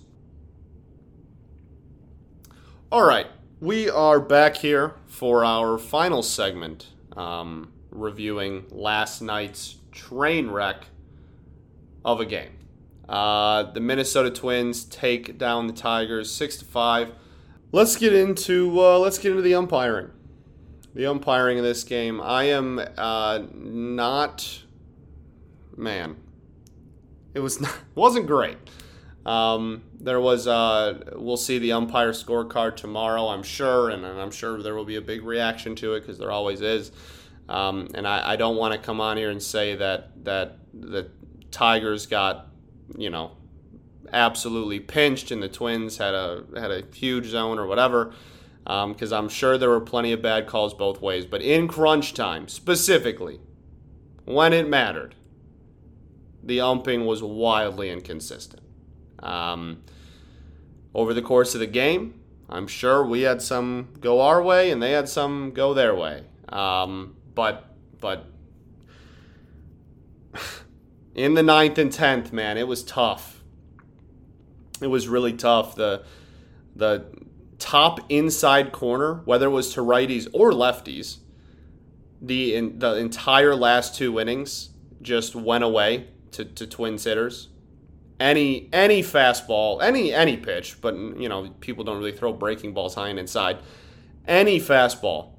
All 2.90 3.05
right, 3.05 3.29
we 3.62 3.88
are 3.88 4.18
back 4.18 4.57
here 4.57 4.96
for 5.07 5.44
our 5.44 5.79
final 5.79 6.20
segment, 6.20 6.88
um, 7.16 7.72
reviewing 7.92 8.64
last 8.72 9.22
night's 9.22 9.77
train 9.92 10.51
wreck 10.51 10.87
of 12.05 12.20
a 12.20 12.27
game. 12.27 12.51
Uh, 13.09 13.62
the 13.62 13.79
Minnesota 13.79 14.33
Twins 14.33 14.85
take 14.85 15.38
down 15.38 15.68
the 15.68 15.72
Tigers 15.72 16.29
six 16.29 16.57
to 16.57 16.64
five. 16.64 17.12
Let's 17.70 17.94
get 17.94 18.12
into 18.12 18.81
uh, 18.81 18.98
let's 18.98 19.18
get 19.18 19.31
into 19.31 19.42
the 19.42 19.55
umpiring. 19.55 20.11
The 20.96 21.07
umpiring 21.07 21.59
in 21.59 21.62
this 21.62 21.85
game, 21.85 22.20
I 22.20 22.44
am 22.44 22.81
uh, 22.98 23.44
not 23.55 24.64
man. 25.77 26.16
It 27.33 27.40
was 27.40 27.61
not, 27.61 27.79
wasn't 27.94 28.27
great. 28.27 28.57
Um, 29.24 29.85
there 30.00 30.20
was 30.20 30.48
uh, 30.48 31.12
we'll 31.14 31.37
see 31.37 31.58
the 31.58 31.72
umpire 31.72 32.12
scorecard 32.12 32.76
tomorrow, 32.76 33.28
I'm 33.28 33.42
sure, 33.42 33.90
and, 33.90 34.04
and 34.04 34.20
I'm 34.20 34.32
sure 34.32 34.61
there 34.62 34.74
will 34.74 34.85
be 34.85 34.96
a 34.96 35.00
big 35.00 35.22
reaction 35.22 35.76
to 35.76 35.94
it 35.94 36.00
because 36.00 36.18
there 36.18 36.32
always 36.32 36.61
is. 36.61 36.90
Um, 37.48 37.88
and 37.94 38.06
I, 38.06 38.32
I 38.32 38.37
don't 38.37 38.56
want 38.56 38.72
to 38.72 38.80
come 38.80 39.00
on 39.00 39.16
here 39.16 39.30
and 39.30 39.42
say 39.42 39.76
that 39.76 40.24
that 40.24 40.58
the 40.74 41.08
Tigers 41.50 42.06
got 42.06 42.48
you 42.96 43.11
know 43.11 43.32
absolutely 44.12 44.80
pinched 44.80 45.30
and 45.30 45.42
the 45.42 45.48
Twins 45.48 45.98
had 45.98 46.14
a 46.14 46.44
had 46.56 46.70
a 46.70 46.82
huge 46.92 47.26
zone 47.26 47.58
or 47.58 47.66
whatever 47.66 48.14
because 48.64 49.12
um, 49.12 49.24
I'm 49.24 49.28
sure 49.28 49.58
there 49.58 49.70
were 49.70 49.80
plenty 49.80 50.12
of 50.12 50.22
bad 50.22 50.46
calls 50.46 50.74
both 50.74 51.00
ways. 51.00 51.26
But 51.26 51.42
in 51.42 51.68
crunch 51.68 52.14
time, 52.14 52.48
specifically, 52.48 53.40
when 54.24 54.52
it 54.52 54.68
mattered, 54.68 55.14
the 56.42 56.61
umping 56.61 57.04
was 57.04 57.22
wildly 57.22 57.90
inconsistent. 57.90 58.62
Um, 59.22 59.82
over 60.94 61.14
the 61.14 61.22
course 61.22 61.54
of 61.54 61.61
the 61.61 61.66
game, 61.66 62.20
I'm 62.48 62.66
sure 62.66 63.04
we 63.04 63.22
had 63.22 63.40
some 63.40 63.88
go 64.00 64.20
our 64.20 64.42
way 64.42 64.70
and 64.70 64.82
they 64.82 64.92
had 64.92 65.08
some 65.08 65.52
go 65.52 65.72
their 65.72 65.94
way. 65.94 66.24
Um, 66.48 67.16
but 67.35 67.74
but 68.00 68.26
in 71.14 71.35
the 71.35 71.42
ninth 71.42 71.78
and 71.78 71.90
tenth, 71.90 72.32
man, 72.32 72.58
it 72.58 72.68
was 72.68 72.82
tough. 72.85 73.42
It 74.80 74.88
was 74.88 75.08
really 75.08 75.32
tough. 75.32 75.76
The 75.76 76.04
the 76.76 77.06
top 77.58 78.00
inside 78.11 78.72
corner, 78.72 79.22
whether 79.24 79.46
it 79.46 79.50
was 79.50 79.72
to 79.74 79.80
righties 79.80 80.28
or 80.32 80.52
lefties, 80.52 81.18
the 82.20 82.54
in, 82.54 82.78
the 82.80 82.96
entire 82.96 83.54
last 83.54 83.94
two 83.94 84.18
innings 84.18 84.70
just 85.00 85.35
went 85.35 85.64
away 85.64 86.08
to, 86.32 86.44
to 86.44 86.66
twin 86.66 86.98
sitters. 86.98 87.48
Any 88.22 88.68
any 88.72 89.02
fastball, 89.02 89.82
any 89.82 90.14
any 90.14 90.37
pitch, 90.37 90.80
but 90.80 90.94
you 90.94 91.28
know 91.28 91.50
people 91.58 91.82
don't 91.82 91.98
really 91.98 92.12
throw 92.12 92.32
breaking 92.32 92.72
balls 92.72 92.94
high 92.94 93.08
and 93.08 93.18
inside. 93.18 93.58
Any 94.28 94.61
fastball 94.61 95.30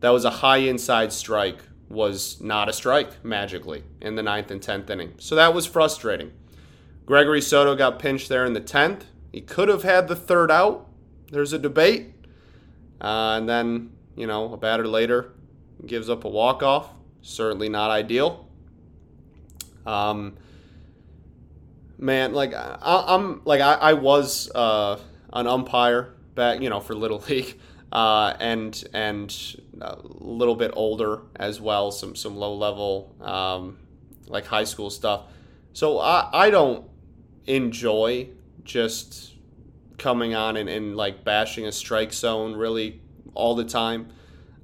that 0.00 0.10
was 0.10 0.24
a 0.24 0.30
high 0.30 0.56
inside 0.56 1.12
strike 1.12 1.60
was 1.88 2.40
not 2.40 2.68
a 2.68 2.72
strike 2.72 3.24
magically 3.24 3.84
in 4.00 4.16
the 4.16 4.24
ninth 4.24 4.50
and 4.50 4.60
tenth 4.60 4.90
inning. 4.90 5.14
So 5.18 5.36
that 5.36 5.54
was 5.54 5.66
frustrating. 5.66 6.32
Gregory 7.06 7.40
Soto 7.40 7.76
got 7.76 8.00
pinched 8.00 8.28
there 8.28 8.44
in 8.44 8.54
the 8.54 8.60
tenth. 8.60 9.06
He 9.30 9.40
could 9.40 9.68
have 9.68 9.84
had 9.84 10.08
the 10.08 10.16
third 10.16 10.50
out. 10.50 10.88
There's 11.30 11.52
a 11.52 11.60
debate, 11.60 12.12
uh, 13.00 13.36
and 13.38 13.48
then 13.48 13.92
you 14.16 14.26
know 14.26 14.52
a 14.52 14.56
batter 14.56 14.88
later 14.88 15.30
gives 15.86 16.10
up 16.10 16.24
a 16.24 16.28
walk 16.28 16.60
off. 16.64 16.90
Certainly 17.22 17.68
not 17.68 17.92
ideal. 17.92 18.48
Um, 19.86 20.38
man, 22.04 22.34
like 22.34 22.54
I, 22.54 23.14
am 23.14 23.40
like 23.44 23.60
I, 23.60 23.74
I 23.74 23.92
was 23.94 24.50
uh, 24.54 25.00
an 25.32 25.46
umpire 25.46 26.14
back, 26.34 26.60
you 26.60 26.68
know, 26.68 26.80
for 26.80 26.94
little 26.94 27.18
league, 27.28 27.58
uh, 27.90 28.34
and 28.38 28.84
and 28.92 29.62
a 29.80 29.98
little 30.02 30.54
bit 30.54 30.70
older 30.74 31.22
as 31.36 31.60
well, 31.60 31.90
some 31.90 32.14
some 32.14 32.36
low 32.36 32.54
level 32.54 33.14
um, 33.20 33.78
like 34.28 34.46
high 34.46 34.64
school 34.64 34.90
stuff. 34.90 35.22
So 35.72 35.98
I 35.98 36.28
I 36.32 36.50
don't 36.50 36.86
enjoy 37.46 38.28
just 38.62 39.34
coming 39.98 40.34
on 40.34 40.56
and, 40.56 40.68
and 40.68 40.96
like 40.96 41.24
bashing 41.24 41.66
a 41.66 41.72
strike 41.72 42.12
zone 42.12 42.54
really 42.54 43.00
all 43.34 43.54
the 43.54 43.64
time. 43.64 44.08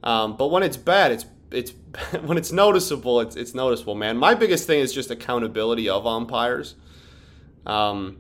Um, 0.03 0.37
but 0.37 0.51
when 0.51 0.63
it's 0.63 0.77
bad, 0.77 1.13
it's 1.13 1.27
it's 1.51 1.73
when 2.23 2.37
it's 2.37 2.53
noticeable, 2.53 3.21
it's 3.21 3.37
it's 3.37 3.55
noticeable, 3.55 3.95
man. 3.95 4.19
My 4.19 4.35
biggest 4.35 4.67
thing 4.67 4.81
is 4.81 4.93
just 4.93 5.11
accountability 5.11 5.89
of 5.89 6.07
umpires. 6.07 6.75
Um, 7.67 8.19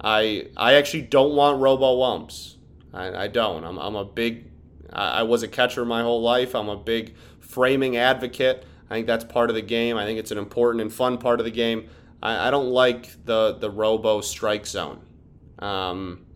I 0.00 0.48
I 0.56 0.74
actually 0.74 1.02
don't 1.02 1.34
want 1.34 1.60
robo 1.60 2.02
umps. 2.02 2.56
I, 2.92 3.24
I 3.24 3.28
don't. 3.28 3.64
I'm, 3.64 3.78
I'm 3.78 3.96
a 3.96 4.04
big. 4.04 4.50
I, 4.92 5.20
I 5.20 5.22
was 5.22 5.42
a 5.42 5.48
catcher 5.48 5.84
my 5.84 6.02
whole 6.02 6.22
life. 6.22 6.54
I'm 6.54 6.68
a 6.68 6.76
big 6.76 7.14
framing 7.40 7.96
advocate. 7.96 8.64
I 8.88 8.94
think 8.94 9.06
that's 9.06 9.24
part 9.24 9.50
of 9.50 9.56
the 9.56 9.62
game. 9.62 9.96
I 9.96 10.04
think 10.04 10.18
it's 10.18 10.30
an 10.30 10.38
important 10.38 10.82
and 10.82 10.92
fun 10.92 11.18
part 11.18 11.40
of 11.40 11.44
the 11.44 11.50
game. 11.50 11.88
I, 12.22 12.48
I 12.48 12.50
don't 12.50 12.70
like 12.70 13.24
the 13.24 13.56
the 13.58 13.70
robo 13.70 14.20
strike 14.20 14.66
zone. 14.66 15.00
Um, 15.58 16.26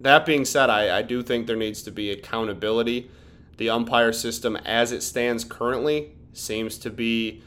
that 0.00 0.26
being 0.26 0.44
said, 0.44 0.68
I, 0.70 0.98
I 0.98 1.02
do 1.02 1.22
think 1.22 1.46
there 1.46 1.56
needs 1.56 1.82
to 1.82 1.90
be 1.90 2.10
accountability 2.10 3.10
the 3.56 3.70
umpire 3.70 4.12
system 4.12 4.56
as 4.56 4.92
it 4.92 5.02
stands 5.02 5.44
currently 5.44 6.12
seems 6.32 6.78
to 6.78 6.90
be 6.90 7.42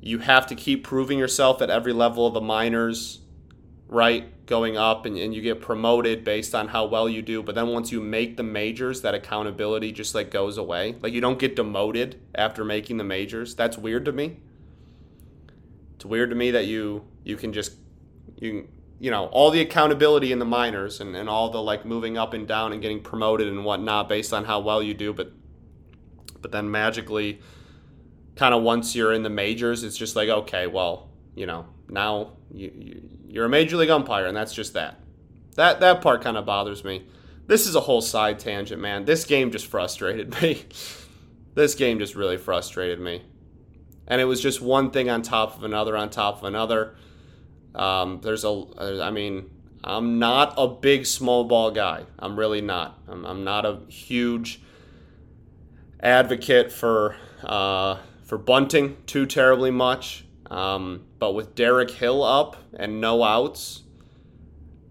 you 0.00 0.18
have 0.18 0.46
to 0.46 0.54
keep 0.54 0.84
proving 0.84 1.18
yourself 1.18 1.60
at 1.60 1.70
every 1.70 1.92
level 1.92 2.26
of 2.26 2.34
the 2.34 2.40
minors, 2.40 3.20
right? 3.88 4.46
Going 4.46 4.76
up 4.76 5.06
and, 5.06 5.18
and 5.18 5.34
you 5.34 5.42
get 5.42 5.60
promoted 5.60 6.24
based 6.24 6.54
on 6.54 6.68
how 6.68 6.86
well 6.86 7.08
you 7.08 7.20
do. 7.20 7.42
But 7.42 7.54
then 7.54 7.68
once 7.68 7.92
you 7.92 8.00
make 8.00 8.36
the 8.36 8.42
majors, 8.42 9.02
that 9.02 9.14
accountability 9.14 9.92
just 9.92 10.14
like 10.14 10.30
goes 10.30 10.56
away. 10.56 10.96
Like 11.00 11.12
you 11.12 11.20
don't 11.20 11.38
get 11.38 11.56
demoted 11.56 12.20
after 12.34 12.64
making 12.64 12.96
the 12.96 13.04
majors. 13.04 13.54
That's 13.54 13.76
weird 13.76 14.04
to 14.06 14.12
me. 14.12 14.38
It's 15.96 16.04
weird 16.04 16.30
to 16.30 16.36
me 16.36 16.52
that 16.52 16.66
you 16.66 17.04
you 17.24 17.36
can 17.36 17.52
just 17.52 17.72
you 18.38 18.68
you 19.00 19.10
know 19.10 19.26
all 19.26 19.50
the 19.50 19.60
accountability 19.60 20.32
in 20.32 20.38
the 20.38 20.44
minors 20.44 21.00
and, 21.00 21.16
and 21.16 21.28
all 21.28 21.50
the 21.50 21.60
like 21.60 21.84
moving 21.84 22.16
up 22.16 22.34
and 22.34 22.46
down 22.46 22.72
and 22.72 22.80
getting 22.80 23.00
promoted 23.00 23.48
and 23.48 23.64
whatnot 23.64 24.08
based 24.08 24.32
on 24.32 24.44
how 24.44 24.60
well 24.60 24.82
you 24.82 24.94
do 24.94 25.12
but 25.12 25.32
but 26.40 26.52
then 26.52 26.70
magically 26.70 27.40
kind 28.38 28.54
of 28.54 28.62
once 28.62 28.94
you're 28.94 29.12
in 29.12 29.22
the 29.22 29.30
majors 29.30 29.84
it's 29.84 29.98
just 29.98 30.16
like 30.16 30.30
okay 30.30 30.66
well 30.66 31.10
you 31.34 31.44
know 31.44 31.66
now 31.90 32.32
you, 32.50 32.72
you 32.74 33.08
you're 33.28 33.44
a 33.44 33.48
major 33.48 33.76
league 33.76 33.90
umpire 33.90 34.26
and 34.26 34.36
that's 34.36 34.54
just 34.54 34.72
that. 34.72 34.98
That 35.56 35.80
that 35.80 36.00
part 36.00 36.22
kind 36.22 36.36
of 36.36 36.46
bothers 36.46 36.82
me. 36.82 37.06
This 37.46 37.66
is 37.66 37.74
a 37.74 37.80
whole 37.80 38.00
side 38.00 38.38
tangent 38.38 38.80
man. 38.80 39.04
This 39.04 39.24
game 39.24 39.50
just 39.50 39.66
frustrated 39.66 40.40
me. 40.42 40.64
This 41.54 41.74
game 41.74 41.98
just 41.98 42.14
really 42.14 42.36
frustrated 42.36 43.00
me. 43.00 43.22
And 44.06 44.20
it 44.20 44.24
was 44.24 44.40
just 44.40 44.62
one 44.62 44.90
thing 44.90 45.10
on 45.10 45.22
top 45.22 45.56
of 45.56 45.64
another 45.64 45.96
on 45.96 46.08
top 46.10 46.38
of 46.38 46.44
another. 46.44 46.94
Um, 47.74 48.20
there's 48.22 48.44
a, 48.44 48.64
I 49.02 49.10
mean, 49.10 49.50
I'm 49.84 50.18
not 50.18 50.54
a 50.56 50.66
big 50.66 51.04
small 51.04 51.44
ball 51.44 51.70
guy. 51.70 52.04
I'm 52.18 52.38
really 52.38 52.62
not. 52.62 52.98
I'm, 53.06 53.26
I'm 53.26 53.44
not 53.44 53.66
a 53.66 53.80
huge 53.88 54.62
advocate 56.00 56.72
for 56.72 57.16
uh, 57.44 57.98
for 58.28 58.36
bunting 58.36 58.94
too 59.06 59.24
terribly 59.24 59.70
much. 59.70 60.24
Um, 60.50 61.06
but 61.18 61.32
with 61.32 61.54
Derek 61.54 61.90
Hill 61.90 62.22
up 62.22 62.56
and 62.74 63.00
no 63.00 63.24
outs, 63.24 63.82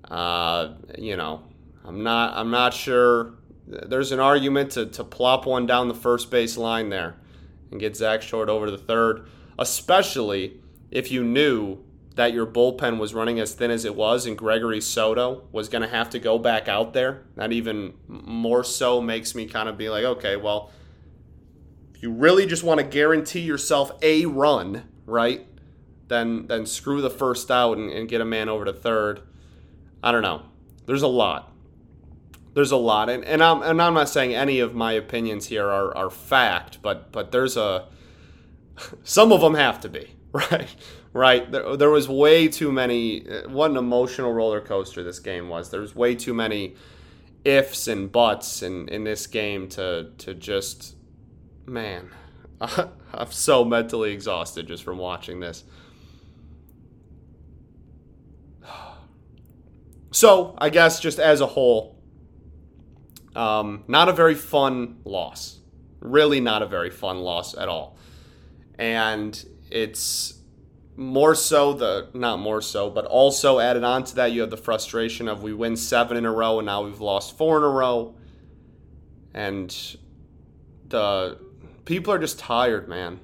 uh, 0.09 0.73
you 0.97 1.15
know, 1.15 1.43
I'm 1.85 2.03
not 2.03 2.35
I'm 2.35 2.51
not 2.51 2.73
sure. 2.73 3.33
There's 3.67 4.11
an 4.11 4.19
argument 4.19 4.71
to, 4.71 4.87
to 4.87 5.03
plop 5.03 5.45
one 5.45 5.65
down 5.65 5.87
the 5.87 5.93
first 5.93 6.31
base 6.31 6.57
line 6.57 6.89
there 6.89 7.15
and 7.69 7.79
get 7.79 7.95
Zack 7.95 8.21
Short 8.21 8.49
over 8.49 8.65
to 8.65 8.71
the 8.71 8.77
third, 8.77 9.27
especially 9.59 10.59
if 10.89 11.11
you 11.11 11.23
knew 11.23 11.79
that 12.15 12.33
your 12.33 12.47
bullpen 12.47 12.97
was 12.97 13.13
running 13.13 13.39
as 13.39 13.53
thin 13.53 13.69
as 13.69 13.85
it 13.85 13.95
was 13.95 14.25
and 14.25 14.37
Gregory 14.37 14.81
Soto 14.81 15.43
was 15.51 15.69
going 15.69 15.83
to 15.83 15.87
have 15.87 16.09
to 16.11 16.19
go 16.19 16.39
back 16.39 16.67
out 16.67 16.93
there. 16.93 17.23
That 17.35 17.51
even 17.51 17.93
more 18.07 18.63
so 18.63 19.01
makes 19.01 19.35
me 19.35 19.45
kind 19.45 19.69
of 19.69 19.77
be 19.77 19.89
like, 19.89 20.05
okay, 20.05 20.37
well, 20.37 20.71
you 21.99 22.11
really 22.11 22.45
just 22.45 22.63
want 22.63 22.79
to 22.79 22.85
guarantee 22.85 23.41
yourself 23.41 23.91
a 24.01 24.25
run, 24.25 24.83
right? 25.05 25.45
Then 26.07 26.47
then 26.47 26.65
screw 26.65 27.01
the 27.01 27.09
first 27.09 27.51
out 27.51 27.77
and, 27.77 27.91
and 27.91 28.07
get 28.07 28.21
a 28.21 28.25
man 28.25 28.49
over 28.49 28.65
to 28.65 28.73
third. 28.73 29.21
I 30.03 30.11
don't 30.11 30.21
know. 30.21 30.43
There's 30.85 31.01
a 31.01 31.07
lot. 31.07 31.53
There's 32.53 32.71
a 32.71 32.77
lot, 32.77 33.09
and, 33.09 33.23
and 33.23 33.43
I'm 33.43 33.61
and 33.61 33.81
I'm 33.81 33.93
not 33.93 34.09
saying 34.09 34.33
any 34.33 34.59
of 34.59 34.73
my 34.73 34.93
opinions 34.93 35.47
here 35.47 35.65
are, 35.69 35.95
are 35.95 36.09
fact, 36.09 36.79
but 36.81 37.11
but 37.11 37.31
there's 37.31 37.57
a 37.57 37.87
some 39.03 39.31
of 39.31 39.41
them 39.41 39.53
have 39.55 39.79
to 39.81 39.89
be 39.89 40.15
right 40.31 40.75
right? 41.17 41.51
There, 41.51 41.75
there 41.75 41.89
was 41.89 42.07
way 42.07 42.47
too 42.47 42.71
many. 42.71 43.27
Uh, 43.27 43.49
what 43.49 43.71
an 43.71 43.77
emotional 43.77 44.31
roller 44.33 44.61
coaster 44.61 45.03
this 45.03 45.19
game 45.19 45.49
was. 45.49 45.71
There 45.71 45.81
was 45.81 45.95
way 45.95 46.15
too 46.15 46.33
many 46.33 46.75
ifs 47.43 47.87
and 47.87 48.11
buts 48.11 48.61
in, 48.61 48.87
in 48.89 49.03
this 49.03 49.27
game 49.27 49.67
to 49.69 50.11
to 50.17 50.33
just 50.33 50.95
man. 51.67 52.09
I'm 52.61 53.31
so 53.31 53.63
mentally 53.63 54.11
exhausted 54.11 54.67
just 54.67 54.83
from 54.83 54.97
watching 54.97 55.39
this. 55.39 55.63
So 60.09 60.55
I 60.57 60.69
guess 60.69 60.99
just 60.99 61.19
as 61.19 61.41
a 61.41 61.45
whole, 61.45 61.95
um, 63.35 63.83
not 63.87 64.09
a 64.09 64.13
very 64.13 64.33
fun 64.33 64.97
loss. 65.03 65.59
Really, 65.99 66.39
not 66.39 66.63
a 66.63 66.65
very 66.65 66.89
fun 66.89 67.19
loss 67.19 67.55
at 67.55 67.67
all. 67.67 67.97
And 68.79 69.45
it's 69.69 70.39
more 70.95 71.35
so 71.35 71.73
the 71.73 72.07
not 72.15 72.39
more 72.39 72.61
so, 72.61 72.89
but 72.89 73.05
also 73.05 73.59
added 73.59 73.83
on 73.83 74.05
to 74.05 74.15
that, 74.15 74.31
you 74.31 74.41
have 74.41 74.49
the 74.49 74.57
frustration 74.57 75.27
of 75.27 75.43
we 75.43 75.53
win 75.53 75.75
seven 75.75 76.17
in 76.17 76.25
a 76.25 76.31
row 76.31 76.57
and 76.57 76.65
now 76.65 76.83
we've 76.83 77.01
lost 77.01 77.37
four 77.37 77.57
in 77.57 77.63
a 77.63 77.69
row, 77.69 78.15
and 79.35 79.97
the 80.87 81.37
people 81.87 82.13
are 82.13 82.19
just 82.19 82.37
tired, 82.37 82.87
man. 82.87 83.19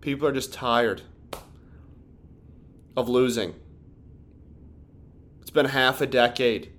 People 0.00 0.28
are 0.28 0.32
just 0.32 0.52
tired 0.52 1.02
of 2.96 3.08
losing. 3.08 3.54
It's 5.40 5.50
been 5.50 5.66
half 5.66 6.00
a 6.00 6.06
decade, 6.06 6.72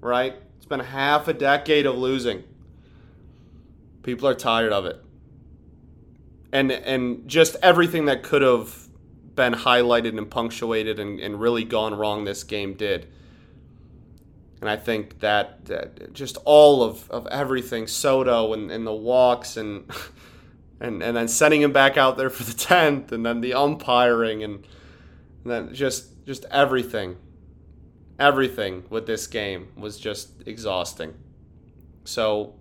right? 0.00 0.34
It's 0.56 0.66
been 0.66 0.80
half 0.80 1.28
a 1.28 1.32
decade 1.32 1.86
of 1.86 1.96
losing. 1.96 2.42
People 4.02 4.26
are 4.26 4.34
tired 4.34 4.72
of 4.72 4.86
it 4.86 5.00
and 6.52 6.70
and 6.70 7.26
just 7.26 7.56
everything 7.62 8.04
that 8.04 8.22
could 8.22 8.42
have 8.42 8.88
been 9.34 9.54
highlighted 9.54 10.16
and 10.18 10.30
punctuated 10.30 10.98
and, 11.00 11.18
and 11.18 11.40
really 11.40 11.64
gone 11.64 11.94
wrong 11.94 12.24
this 12.24 12.44
game 12.44 12.74
did. 12.74 13.10
And 14.62 14.70
I 14.70 14.76
think 14.76 15.18
that, 15.18 16.12
just 16.14 16.38
all 16.44 16.84
of, 16.84 17.10
of 17.10 17.26
everything, 17.26 17.88
Soto 17.88 18.52
and, 18.52 18.70
and 18.70 18.86
the 18.86 18.94
walks 18.94 19.56
and 19.56 19.90
and 20.80 21.02
and 21.02 21.16
then 21.16 21.26
sending 21.26 21.62
him 21.62 21.72
back 21.72 21.96
out 21.96 22.16
there 22.16 22.30
for 22.30 22.44
the 22.44 22.52
tenth 22.52 23.10
and 23.10 23.26
then 23.26 23.40
the 23.40 23.54
umpiring 23.54 24.44
and, 24.44 24.64
and 25.42 25.52
then 25.52 25.74
just 25.74 26.24
just 26.26 26.44
everything. 26.52 27.16
Everything 28.20 28.84
with 28.88 29.04
this 29.04 29.26
game 29.26 29.66
was 29.76 29.98
just 29.98 30.30
exhausting. 30.46 31.14
So 32.04 32.54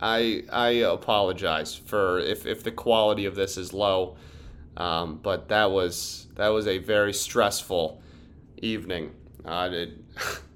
I 0.00 0.44
I 0.50 0.68
apologize 0.68 1.74
for 1.74 2.18
if, 2.18 2.46
if 2.46 2.64
the 2.64 2.72
quality 2.72 3.26
of 3.26 3.34
this 3.34 3.58
is 3.58 3.74
low, 3.74 4.16
um, 4.78 5.20
but 5.22 5.48
that 5.48 5.70
was 5.70 6.28
that 6.36 6.48
was 6.48 6.66
a 6.66 6.78
very 6.78 7.12
stressful 7.12 8.00
evening. 8.56 9.12
Uh, 9.44 9.68
it, 9.70 9.98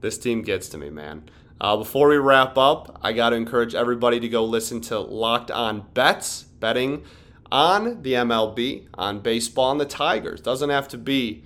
this 0.00 0.18
team 0.18 0.42
gets 0.42 0.68
to 0.70 0.78
me, 0.78 0.90
man. 0.90 1.28
Uh, 1.60 1.76
before 1.76 2.08
we 2.08 2.16
wrap 2.16 2.56
up, 2.56 3.00
I 3.02 3.12
got 3.12 3.30
to 3.30 3.36
encourage 3.36 3.74
everybody 3.74 4.20
to 4.20 4.28
go 4.28 4.44
listen 4.44 4.80
to 4.82 4.98
Locked 5.00 5.50
On 5.50 5.86
Bets, 5.92 6.44
betting 6.60 7.04
on 7.50 8.02
the 8.02 8.12
MLB, 8.12 8.86
on 8.94 9.20
baseball, 9.20 9.72
and 9.72 9.80
the 9.80 9.84
Tigers. 9.84 10.40
Doesn't 10.40 10.70
have 10.70 10.86
to 10.88 10.98
be 10.98 11.42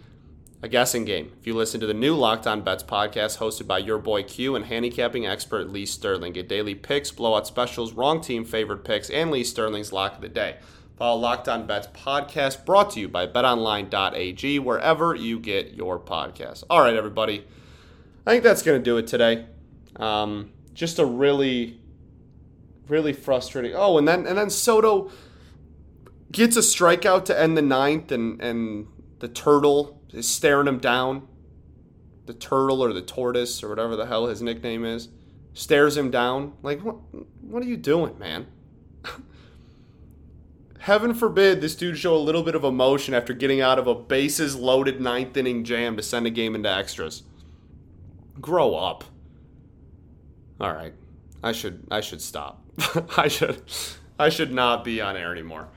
a 0.62 0.68
guessing 0.68 1.04
game. 1.04 1.32
If 1.40 1.46
you 1.46 1.54
listen 1.54 1.80
to 1.80 1.86
the 1.86 1.94
new 1.94 2.14
Locked 2.14 2.46
On 2.46 2.60
Bets 2.60 2.84
podcast 2.84 3.38
hosted 3.38 3.66
by 3.66 3.78
your 3.78 3.98
boy 3.98 4.22
Q 4.22 4.54
and 4.54 4.66
handicapping 4.66 5.26
expert 5.26 5.70
Lee 5.70 5.86
Sterling, 5.86 6.34
get 6.34 6.48
daily 6.48 6.74
picks, 6.74 7.10
blowout 7.10 7.46
specials, 7.46 7.94
wrong 7.94 8.20
team 8.20 8.44
favorite 8.44 8.84
picks, 8.84 9.10
and 9.10 9.30
Lee 9.30 9.44
Sterling's 9.44 9.92
lock 9.92 10.16
of 10.16 10.20
the 10.20 10.28
day. 10.28 10.58
Follow 10.96 11.20
Locked 11.20 11.48
On 11.48 11.66
Bets 11.66 11.88
podcast 11.88 12.64
brought 12.64 12.92
to 12.92 13.00
you 13.00 13.08
by 13.08 13.26
betonline.ag 13.26 14.58
wherever 14.60 15.14
you 15.14 15.40
get 15.40 15.74
your 15.74 15.98
podcasts. 15.98 16.62
All 16.70 16.80
right, 16.80 16.94
everybody. 16.94 17.44
I 18.26 18.30
think 18.30 18.44
that's 18.44 18.62
going 18.62 18.78
to 18.78 18.84
do 18.84 18.96
it 18.98 19.06
today. 19.06 19.46
Um, 19.96 20.52
just 20.74 20.98
a 20.98 21.04
really, 21.04 21.80
really 22.88 23.12
frustrating. 23.12 23.72
Oh, 23.74 23.98
and 23.98 24.06
then 24.06 24.26
and 24.26 24.38
then 24.38 24.50
Soto 24.50 25.10
gets 26.30 26.56
a 26.56 26.60
strikeout 26.60 27.24
to 27.26 27.38
end 27.38 27.56
the 27.56 27.62
ninth, 27.62 28.12
and 28.12 28.40
and 28.40 28.86
the 29.18 29.28
turtle 29.28 30.00
is 30.12 30.28
staring 30.28 30.68
him 30.68 30.78
down. 30.78 31.28
The 32.26 32.34
turtle 32.34 32.82
or 32.82 32.92
the 32.92 33.02
tortoise 33.02 33.62
or 33.62 33.68
whatever 33.68 33.96
the 33.96 34.06
hell 34.06 34.26
his 34.26 34.40
nickname 34.40 34.84
is 34.84 35.08
stares 35.54 35.96
him 35.96 36.10
down. 36.10 36.54
Like, 36.62 36.80
what, 36.80 36.96
what 37.40 37.62
are 37.62 37.66
you 37.66 37.76
doing, 37.76 38.18
man? 38.18 38.46
Heaven 40.78 41.14
forbid 41.14 41.60
this 41.60 41.76
dude 41.76 41.98
show 41.98 42.16
a 42.16 42.18
little 42.18 42.42
bit 42.42 42.54
of 42.54 42.64
emotion 42.64 43.14
after 43.14 43.32
getting 43.32 43.60
out 43.60 43.78
of 43.78 43.86
a 43.86 43.94
bases 43.94 44.56
loaded 44.56 45.00
ninth 45.00 45.36
inning 45.36 45.64
jam 45.64 45.96
to 45.96 46.02
send 46.02 46.26
a 46.26 46.30
game 46.30 46.54
into 46.54 46.70
extras. 46.70 47.22
Grow 48.42 48.74
up. 48.74 49.04
All 50.60 50.72
right. 50.72 50.92
I 51.42 51.52
should 51.52 51.86
I 51.90 52.00
should 52.00 52.20
stop. 52.20 52.62
I 53.16 53.28
should 53.28 53.62
I 54.18 54.28
should 54.28 54.52
not 54.52 54.84
be 54.84 55.00
on 55.00 55.16
air 55.16 55.32
anymore. 55.32 55.68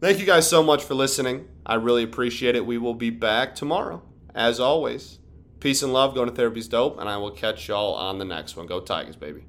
Thank 0.00 0.18
you 0.18 0.26
guys 0.26 0.48
so 0.48 0.62
much 0.62 0.82
for 0.82 0.94
listening. 0.94 1.48
I 1.64 1.74
really 1.74 2.02
appreciate 2.02 2.56
it. 2.56 2.66
We 2.66 2.78
will 2.78 2.94
be 2.94 3.10
back 3.10 3.54
tomorrow, 3.54 4.02
as 4.34 4.58
always. 4.58 5.18
Peace 5.60 5.82
and 5.82 5.92
love. 5.92 6.14
Going 6.14 6.28
to 6.28 6.34
therapy's 6.34 6.66
dope, 6.66 6.98
and 6.98 7.08
I 7.08 7.18
will 7.18 7.30
catch 7.30 7.68
y'all 7.68 7.94
on 7.94 8.18
the 8.18 8.24
next 8.24 8.56
one. 8.56 8.66
Go 8.66 8.80
Tigers, 8.80 9.14
baby. 9.14 9.44